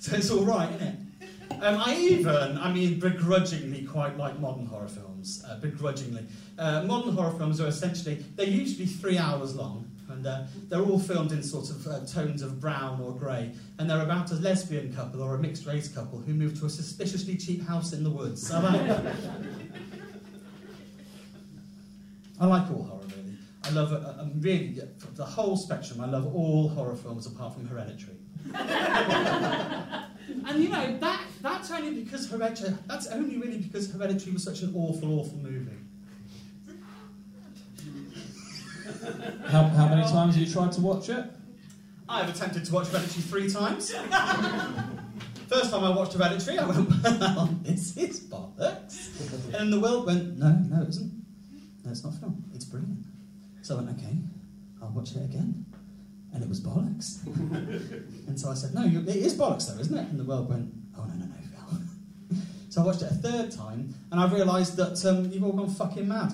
[0.03, 1.63] So it's all right, isn't it?
[1.63, 5.41] Um, I even, I mean, begrudgingly quite like modern horror films.
[5.47, 6.25] Uh, begrudgingly,
[6.59, 10.99] uh, modern horror films are essentially they're usually three hours long, and uh, they're all
[10.99, 14.93] filmed in sort of uh, tones of brown or grey, and they're about a lesbian
[14.93, 18.09] couple or a mixed race couple who move to a suspiciously cheap house in the
[18.09, 18.51] woods.
[18.51, 19.05] I like,
[22.39, 23.37] I like all horror really.
[23.63, 24.79] I love uh, um, really
[25.15, 26.01] the whole spectrum.
[26.01, 28.17] I love all horror films apart from Hereditary.
[28.53, 30.05] and
[30.61, 32.75] you know that that's only because Hereditary.
[32.87, 35.82] That's only really because Hereditary was such an awful, awful movie.
[39.53, 41.25] How, how many times have you tried to watch it?
[42.09, 43.91] I've attempted to watch Hereditary three times.
[45.47, 49.53] First time I watched Hereditary, I went, well, this is bollocks.
[49.53, 51.13] And the world went, no, no, it isn't.
[51.85, 52.43] No, it's not film.
[52.55, 53.05] It's brilliant.
[53.61, 54.17] So I went, okay,
[54.81, 55.63] I'll watch it again.
[56.33, 57.23] And it was bollocks.
[58.27, 60.07] and so I said, no, it is bollocks though, isn't it?
[60.09, 61.77] And the world went, oh, no, no, no,
[62.31, 62.37] Phil.
[62.69, 65.69] so I watched it a third time, and I realised that um, you've all gone
[65.69, 66.31] fucking mad.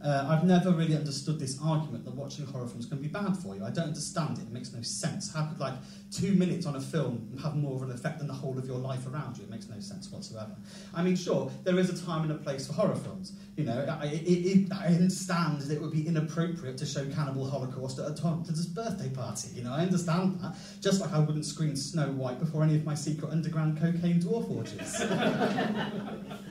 [0.00, 3.56] Uh, I've never really understood this argument that watching horror films can be bad for
[3.56, 3.64] you.
[3.64, 4.42] I don't understand it.
[4.42, 5.32] It makes no sense.
[5.32, 5.74] How could like
[6.12, 8.78] two minutes on a film have more of an effect than the whole of your
[8.78, 9.44] life around you?
[9.44, 10.54] It makes no sense whatsoever.
[10.94, 13.32] I mean, sure, there is a time and a place for horror films.
[13.56, 17.50] You know, I, it, it, I understand that it would be inappropriate to show Cannibal
[17.50, 19.48] Holocaust at a Tom's birthday party.
[19.52, 20.54] You know, I understand that.
[20.80, 24.48] Just like I wouldn't screen Snow White before any of my secret underground cocaine dwarf
[24.48, 25.02] orgies.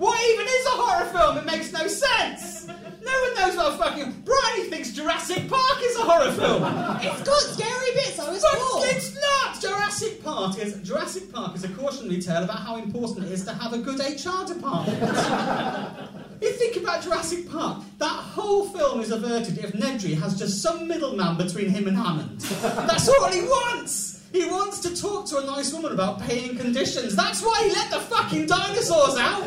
[0.00, 1.38] What even is a horror film?
[1.38, 2.66] It makes no sense.
[2.66, 4.22] No one knows what a fucking.
[4.22, 6.62] Bryony thinks Jurassic Park is a horror film.
[7.02, 9.60] It's got scary bits, so it's But it's not.
[9.60, 13.52] Jurassic Park is Jurassic Park is a cautionary tale about how important it is to
[13.52, 15.00] have a good HR department.
[16.40, 17.82] you think about Jurassic Park.
[17.98, 22.40] That whole film is averted if Nedry has just some middleman between him and Hammond.
[22.40, 24.22] That's all he wants.
[24.32, 27.16] He wants to talk to a nice woman about paying conditions.
[27.16, 29.44] That's why he let the fucking dinosaurs out.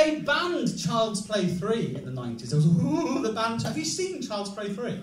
[0.00, 2.52] They banned Child's Play 3 in the 90s.
[2.52, 3.60] It was, ooh, the band.
[3.62, 4.98] Have you seen Child's Play 3?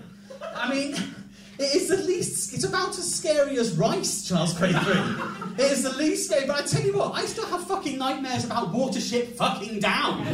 [0.56, 0.92] I mean,
[1.58, 2.52] it is the least.
[2.52, 4.80] It's about as scary as Rice, Child's Play 3.
[5.64, 8.44] It is the least scary, but I tell you what, I still have fucking nightmares
[8.44, 10.24] about Watership fucking down.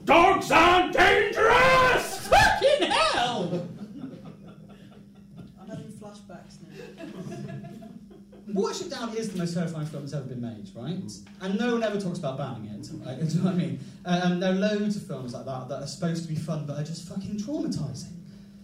[0.04, 2.28] Dogs are dangerous!
[2.28, 3.68] Fucking hell!
[5.58, 7.76] I'm having flashbacks now.
[8.52, 10.94] Watership Down is the most terrifying film that's ever been made, right?
[10.94, 11.26] Mm.
[11.40, 12.82] And no one ever talks about banning it.
[12.82, 13.06] Mm.
[13.06, 13.18] Right?
[13.20, 13.80] Do you know what I mean?
[14.04, 16.78] And there are loads of films like that that are supposed to be fun but
[16.78, 18.12] are just fucking traumatizing.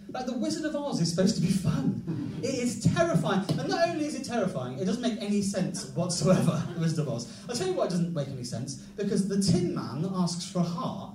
[0.08, 2.02] Like The Wizard of Oz is supposed to be fun.
[2.06, 2.44] Mm.
[2.44, 3.44] It is terrifying.
[3.58, 7.08] And not only is it terrifying, it doesn't make any sense whatsoever, The Wizard of
[7.08, 7.32] Oz.
[7.48, 8.74] I'll tell you why it doesn't make any sense.
[8.96, 11.14] Because the Tin Man asks for a heart,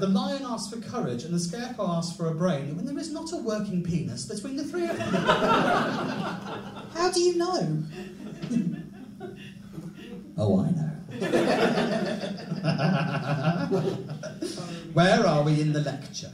[0.00, 3.12] the lion asks for courage, and the scarecrow asks for a brain, when there is
[3.12, 5.08] not a working penis between the three of them.
[6.94, 7.82] How do you know?
[10.40, 10.92] Oh, I know.
[14.92, 16.30] Where are we in the lecture?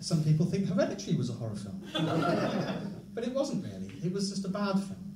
[0.00, 1.80] Some people think Hereditary was a horror film.
[3.14, 3.92] but it wasn't really.
[4.04, 5.14] It was just a bad film.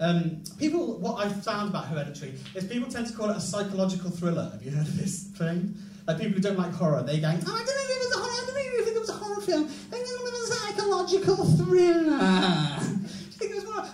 [0.00, 4.10] Um, people, what I've found about Hereditary is people tend to call it a psychological
[4.10, 4.48] thriller.
[4.50, 5.74] Have you heard of this thing?
[6.06, 8.16] Like people who don't like horror, they go, oh, I don't know if it was
[8.16, 9.64] a horror, I don't know if it was a horror film.
[9.66, 12.18] I think it was a psychological thriller.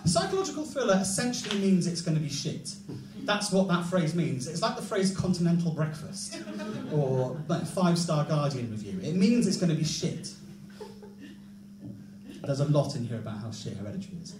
[0.05, 2.73] A psychological thriller essentially means it's going to be shit.
[3.25, 4.47] That's what that phrase means.
[4.47, 6.39] It's like the phrase continental breakfast
[6.93, 8.97] or like, five star Guardian review.
[9.03, 10.31] It means it's going to be shit.
[12.43, 14.35] There's a lot in here about how shit Hereditary is.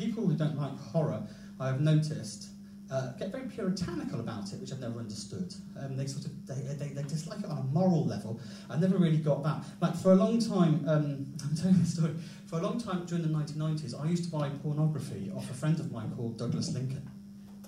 [0.00, 1.22] People who don't like horror,
[1.60, 2.48] I have noticed,
[2.90, 5.54] uh, get very puritanical about it, which I've never understood.
[5.78, 8.40] Um, they sort of they, they, they dislike it on a moral level.
[8.70, 9.62] I've never really got that.
[9.82, 12.14] Like for a long time, um, I'm telling a story.
[12.46, 15.78] For a long time during the 1990s, I used to buy pornography off a friend
[15.78, 17.06] of mine called Douglas Lincoln.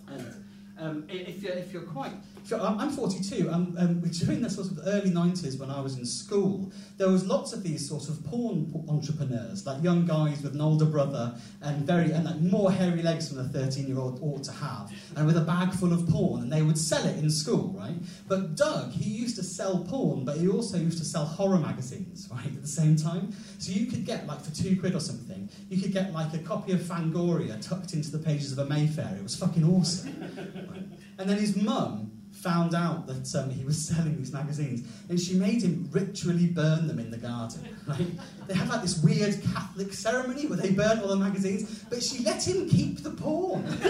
[0.09, 0.35] And
[0.79, 2.13] um, if, you're, if you're quite
[2.45, 3.51] so I'm I'm 42.
[3.51, 7.27] Um, um, during the sort of early 90s when I was in school, there was
[7.27, 11.87] lots of these sort of porn entrepreneurs, like young guys with an older brother and
[11.87, 15.27] very and like more hairy legs than a 13 year old ought to have, and
[15.27, 17.95] with a bag full of porn, and they would sell it in school, right?
[18.29, 22.29] But Doug, he used to sell porn, but he also used to sell horror magazines,
[22.33, 23.33] right, at the same time.
[23.59, 26.39] So you could get like for two quid or something, you could get like a
[26.39, 29.15] copy of Fangoria tucked into the pages of a Mayfair.
[29.17, 30.99] It was fucking awesome.
[31.19, 35.35] And then his mum found out that um, he was selling these magazines, and she
[35.35, 37.69] made him ritually burn them in the garden.
[37.85, 38.07] Right?
[38.47, 42.23] They had like this weird Catholic ceremony where they burnt all the magazines, but she
[42.23, 43.65] let him keep the porn.
[43.65, 43.83] is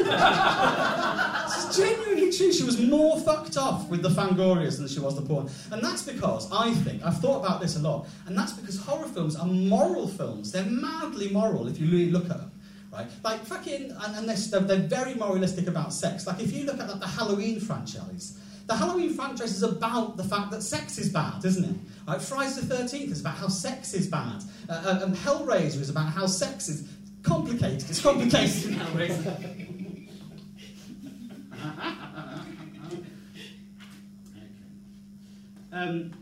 [1.76, 2.54] genuinely true.
[2.54, 6.02] She was more fucked off with the Fangorias than she was the porn, and that's
[6.02, 9.46] because I think I've thought about this a lot, and that's because horror films are
[9.46, 10.50] moral films.
[10.50, 12.51] They're madly moral if you really look at them
[12.92, 13.06] right?
[13.24, 16.26] Like fucking, and, and they're, they're, very moralistic about sex.
[16.26, 20.24] Like if you look at like, the Halloween franchise, the Halloween franchise is about the
[20.24, 21.76] fact that sex is bad, isn't it?
[22.06, 22.20] Right?
[22.20, 24.42] Friday the 13th is about how sex is bad.
[24.68, 26.88] Uh, uh, and Hellraiser is about how sex is
[27.22, 27.88] complicated.
[27.88, 29.68] It's complicated in Hellraiser.
[35.72, 36.12] um,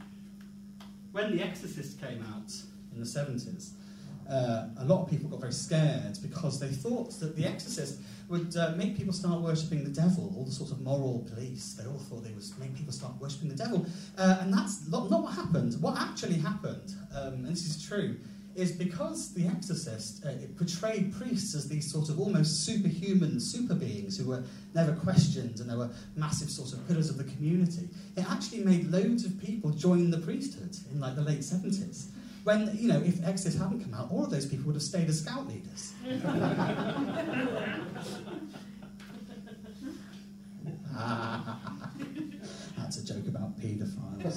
[1.12, 2.52] when The Exorcist came out
[2.94, 3.70] in the 70s,
[4.30, 8.56] uh, a lot of people got very scared because they thought that The Exorcist would
[8.56, 11.74] uh, make people start worshipping the devil, all the sort of moral police.
[11.74, 13.84] They all thought they would make people start worshipping the devil.
[14.16, 15.74] Uh, and that's not, not, what happened.
[15.80, 18.16] What actually happened, um, and this is true,
[18.54, 24.16] is because The Exorcist uh, portrayed priests as these sort of almost superhuman super beings
[24.16, 27.88] who were never questioned and they were massive sort of pillars of the community.
[28.16, 32.10] It actually made loads of people join the priesthood in like the late 70s.
[32.44, 35.08] When, you know, if Exodus hadn't come out, all of those people would have stayed
[35.08, 35.92] as scout leaders.
[42.78, 44.36] That's a joke about paedophiles.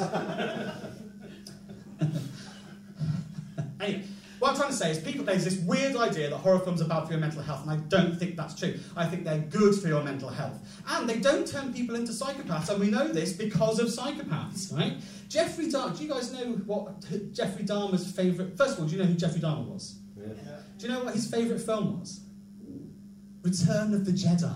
[3.80, 4.04] anyway,
[4.40, 6.88] what I'm trying to say is people there's this weird idea that horror films are
[6.88, 8.78] bad for your mental health, and I don't think that's true.
[8.96, 10.60] I think they're good for your mental health.
[10.88, 14.98] And they don't turn people into psychopaths, and we know this because of psychopaths, right?
[15.34, 17.04] Jeffrey Dahmer, do you guys know what
[17.34, 18.56] Jeffrey Dahmer's favourite...
[18.56, 19.98] First of all, do you know who Jeffrey Dahmer was?
[20.16, 20.28] Yeah.
[20.78, 22.20] Do you know what his favourite film was?
[23.42, 24.54] Return of the Jedi.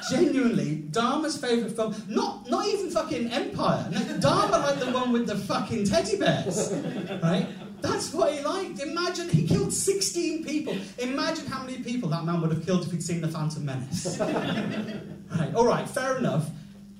[0.10, 3.86] Genuinely, Dahmer's favourite film, not not even fucking Empire.
[3.92, 6.72] No, Dahmer like the one with the fucking teddy bears,
[7.22, 7.46] right?
[7.82, 8.80] That's what he liked.
[8.80, 10.76] Imagine he killed 16 people.
[10.98, 14.18] Imagine how many people that man would have killed if he'd seen the Phantom Menace.
[14.20, 16.50] right, all right, fair enough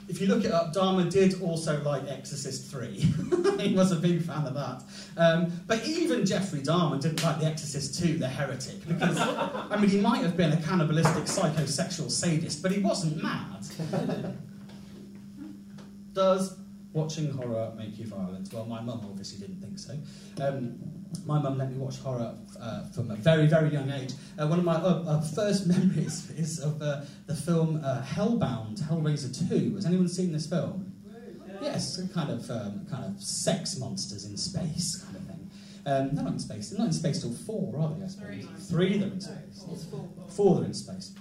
[0.08, 2.88] if you look it up, Dahmer did also like Exorcist 3.
[3.58, 4.82] he was a big fan of that.
[5.16, 9.90] Um, but even Jeffrey Dahmer didn't like The Exorcist 2, The Heretic, because, I mean,
[9.90, 13.66] he might have been a cannibalistic psychosexual sadist, but he wasn't mad.
[16.12, 16.56] Does
[16.96, 18.52] watching horror make you violent?
[18.52, 19.92] Well, my mum obviously didn't think so.
[20.42, 20.78] Um,
[21.26, 24.14] my mum let me watch horror uh, from a very, very young age.
[24.38, 28.80] Uh, one of my uh, uh first memories is of uh, the film uh, Hellbound,
[28.82, 29.76] Hellraiser 2.
[29.76, 30.92] Has anyone seen this film?
[31.60, 35.50] Yes, kind of, um, kind of sex monsters in space kind of thing.
[35.86, 36.70] Um, they're not in space.
[36.70, 38.04] They're not in space till four, are they?
[38.04, 38.68] I suppose.
[38.68, 38.88] Three.
[38.88, 39.86] Three they're in space.
[39.90, 40.08] four.
[40.28, 41.14] Four they're in space.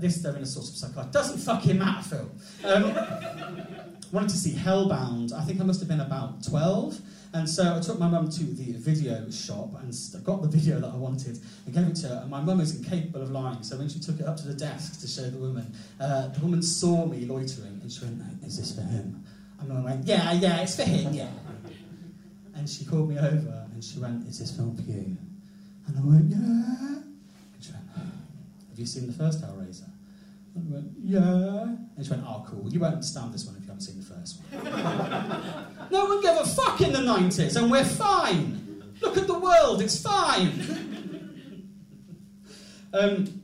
[0.00, 1.12] this they're in a sort of psychotic.
[1.12, 2.30] Doesn't fucking matter, Phil.
[2.64, 5.32] Um, wanted to see Hellbound.
[5.32, 7.00] I think I must have been about twelve.
[7.32, 9.94] And so I took my mum to the video shop and
[10.24, 12.18] got the video that I wanted and gave it to her.
[12.22, 14.54] And my mum is incapable of lying, so when she took it up to the
[14.54, 18.58] desk to show the woman, uh, the woman saw me loitering and she went, Is
[18.58, 19.24] this for him?
[19.60, 21.28] And mum went, Yeah, yeah, it's for him, yeah.
[22.56, 25.16] And she called me over and she went, Is this film for you?
[25.86, 27.02] And I went, Yeah.
[27.54, 29.88] And she went, Have you seen the first Hellraiser?
[30.54, 31.76] And I went, yeah.
[31.96, 32.68] And she went, oh, cool.
[32.68, 33.69] You won't understand this one if you
[35.90, 38.82] no one gave a fuck in the 90s, and we're fine.
[39.00, 41.68] Look at the world, it's fine.
[42.92, 43.40] um,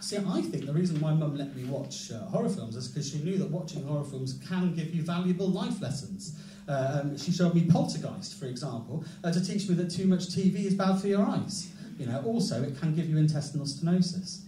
[0.00, 3.10] see, I think the reason why mum let me watch uh, horror films is because
[3.10, 6.38] she knew that watching horror films can give you valuable life lessons.
[6.66, 10.28] Uh, um, she showed me Poltergeist, for example, uh, to teach me that too much
[10.28, 11.70] TV is bad for your eyes.
[11.98, 14.40] You know, also, it can give you intestinal stenosis.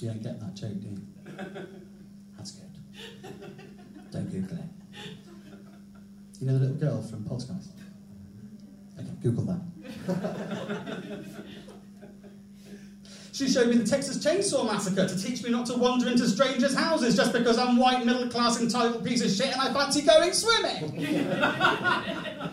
[0.00, 1.66] You don't get that joke, do you?
[4.10, 4.64] Don't Google it.
[6.40, 7.70] You know the little girl from Poltergeist?
[8.98, 11.24] Okay, Google that.
[13.38, 16.74] She showed me the Texas Chainsaw Massacre to teach me not to wander into strangers'
[16.74, 20.32] houses just because I'm white, middle class, entitled piece of shit and I fancy going
[20.32, 21.06] swimming.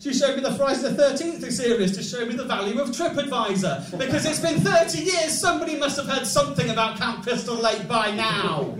[0.00, 3.98] She showed me the Friday the 13th series to show me the value of TripAdvisor.
[3.98, 8.12] Because it's been 30 years, somebody must have heard something about Camp Crystal Lake by
[8.12, 8.78] now.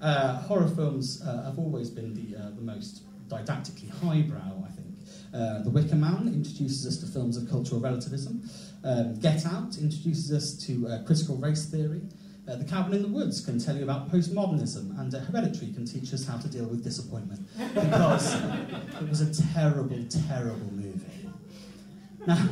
[0.00, 4.86] Uh, horror films uh, have always been the, uh, the most didactically highbrow, I think.
[5.34, 8.48] Uh, the Wicker Man introduces us to films of cultural relativism.
[8.84, 12.02] Um, Get Out introduces us to uh, critical race theory.
[12.48, 16.14] Uh, the Cabin in the Woods can tell you about postmodernism, and Hereditary can teach
[16.14, 18.34] us how to deal with disappointment because
[19.02, 21.28] it was a terrible, terrible movie.
[22.26, 22.48] Now,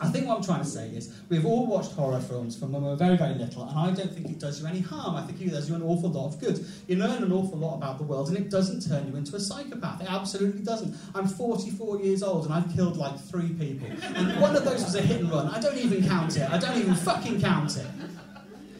[0.00, 2.82] I think what I'm trying to say is we've all watched horror films from when
[2.82, 5.14] we were very, very little, and I don't think it does you any harm.
[5.14, 6.64] I think it does you an awful lot of good.
[6.86, 9.40] You learn an awful lot about the world, and it doesn't turn you into a
[9.40, 10.00] psychopath.
[10.00, 10.96] It absolutely doesn't.
[11.14, 13.88] I'm 44 years old, and I've killed like three people.
[14.14, 15.48] And one of those was a hit and run.
[15.48, 16.50] I don't even count it.
[16.50, 17.86] I don't even fucking count it.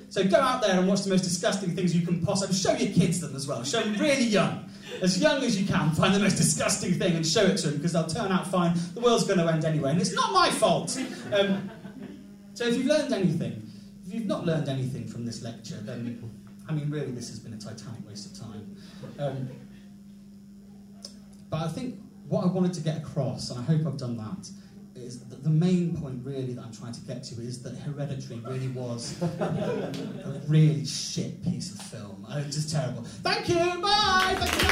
[0.09, 2.57] So go out there and watch the most disgusting things you can possibly.
[2.57, 3.63] Show your kids them as well.
[3.63, 4.70] Show them really young.
[5.03, 7.77] As young as you can, find the most disgusting thing and show it to them
[7.77, 8.75] because they'll turn out fine.
[8.95, 10.99] The world's going to end anyway, and it's not my fault.
[11.33, 11.71] Um,
[12.55, 13.71] so if you've learned anything,
[14.07, 16.21] if you've not learned anything from this lecture, then,
[16.69, 18.77] I mean, really, this has been a titanic waste of time.
[19.19, 19.49] Um,
[21.49, 24.51] but I think what I wanted to get across, and I hope I've done that,
[25.01, 28.41] is that the main point really that I'm trying to get to is that Hereditary
[28.41, 32.27] really was a really shit piece of film.
[32.31, 33.03] Uh, It's just terrible.
[33.23, 33.57] Thank you.
[33.81, 34.37] Bye.
[34.39, 34.69] Thank you.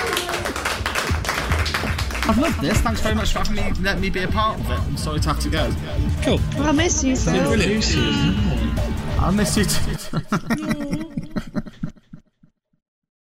[2.31, 2.79] I've loved this.
[2.83, 4.79] Thanks very much for having me, let me be a part of it.
[4.79, 5.75] I'm sorry to have to go.
[6.23, 6.41] Cool.
[6.63, 7.33] I miss you so.
[7.33, 7.85] Brilliant.
[9.19, 11.05] I miss you too.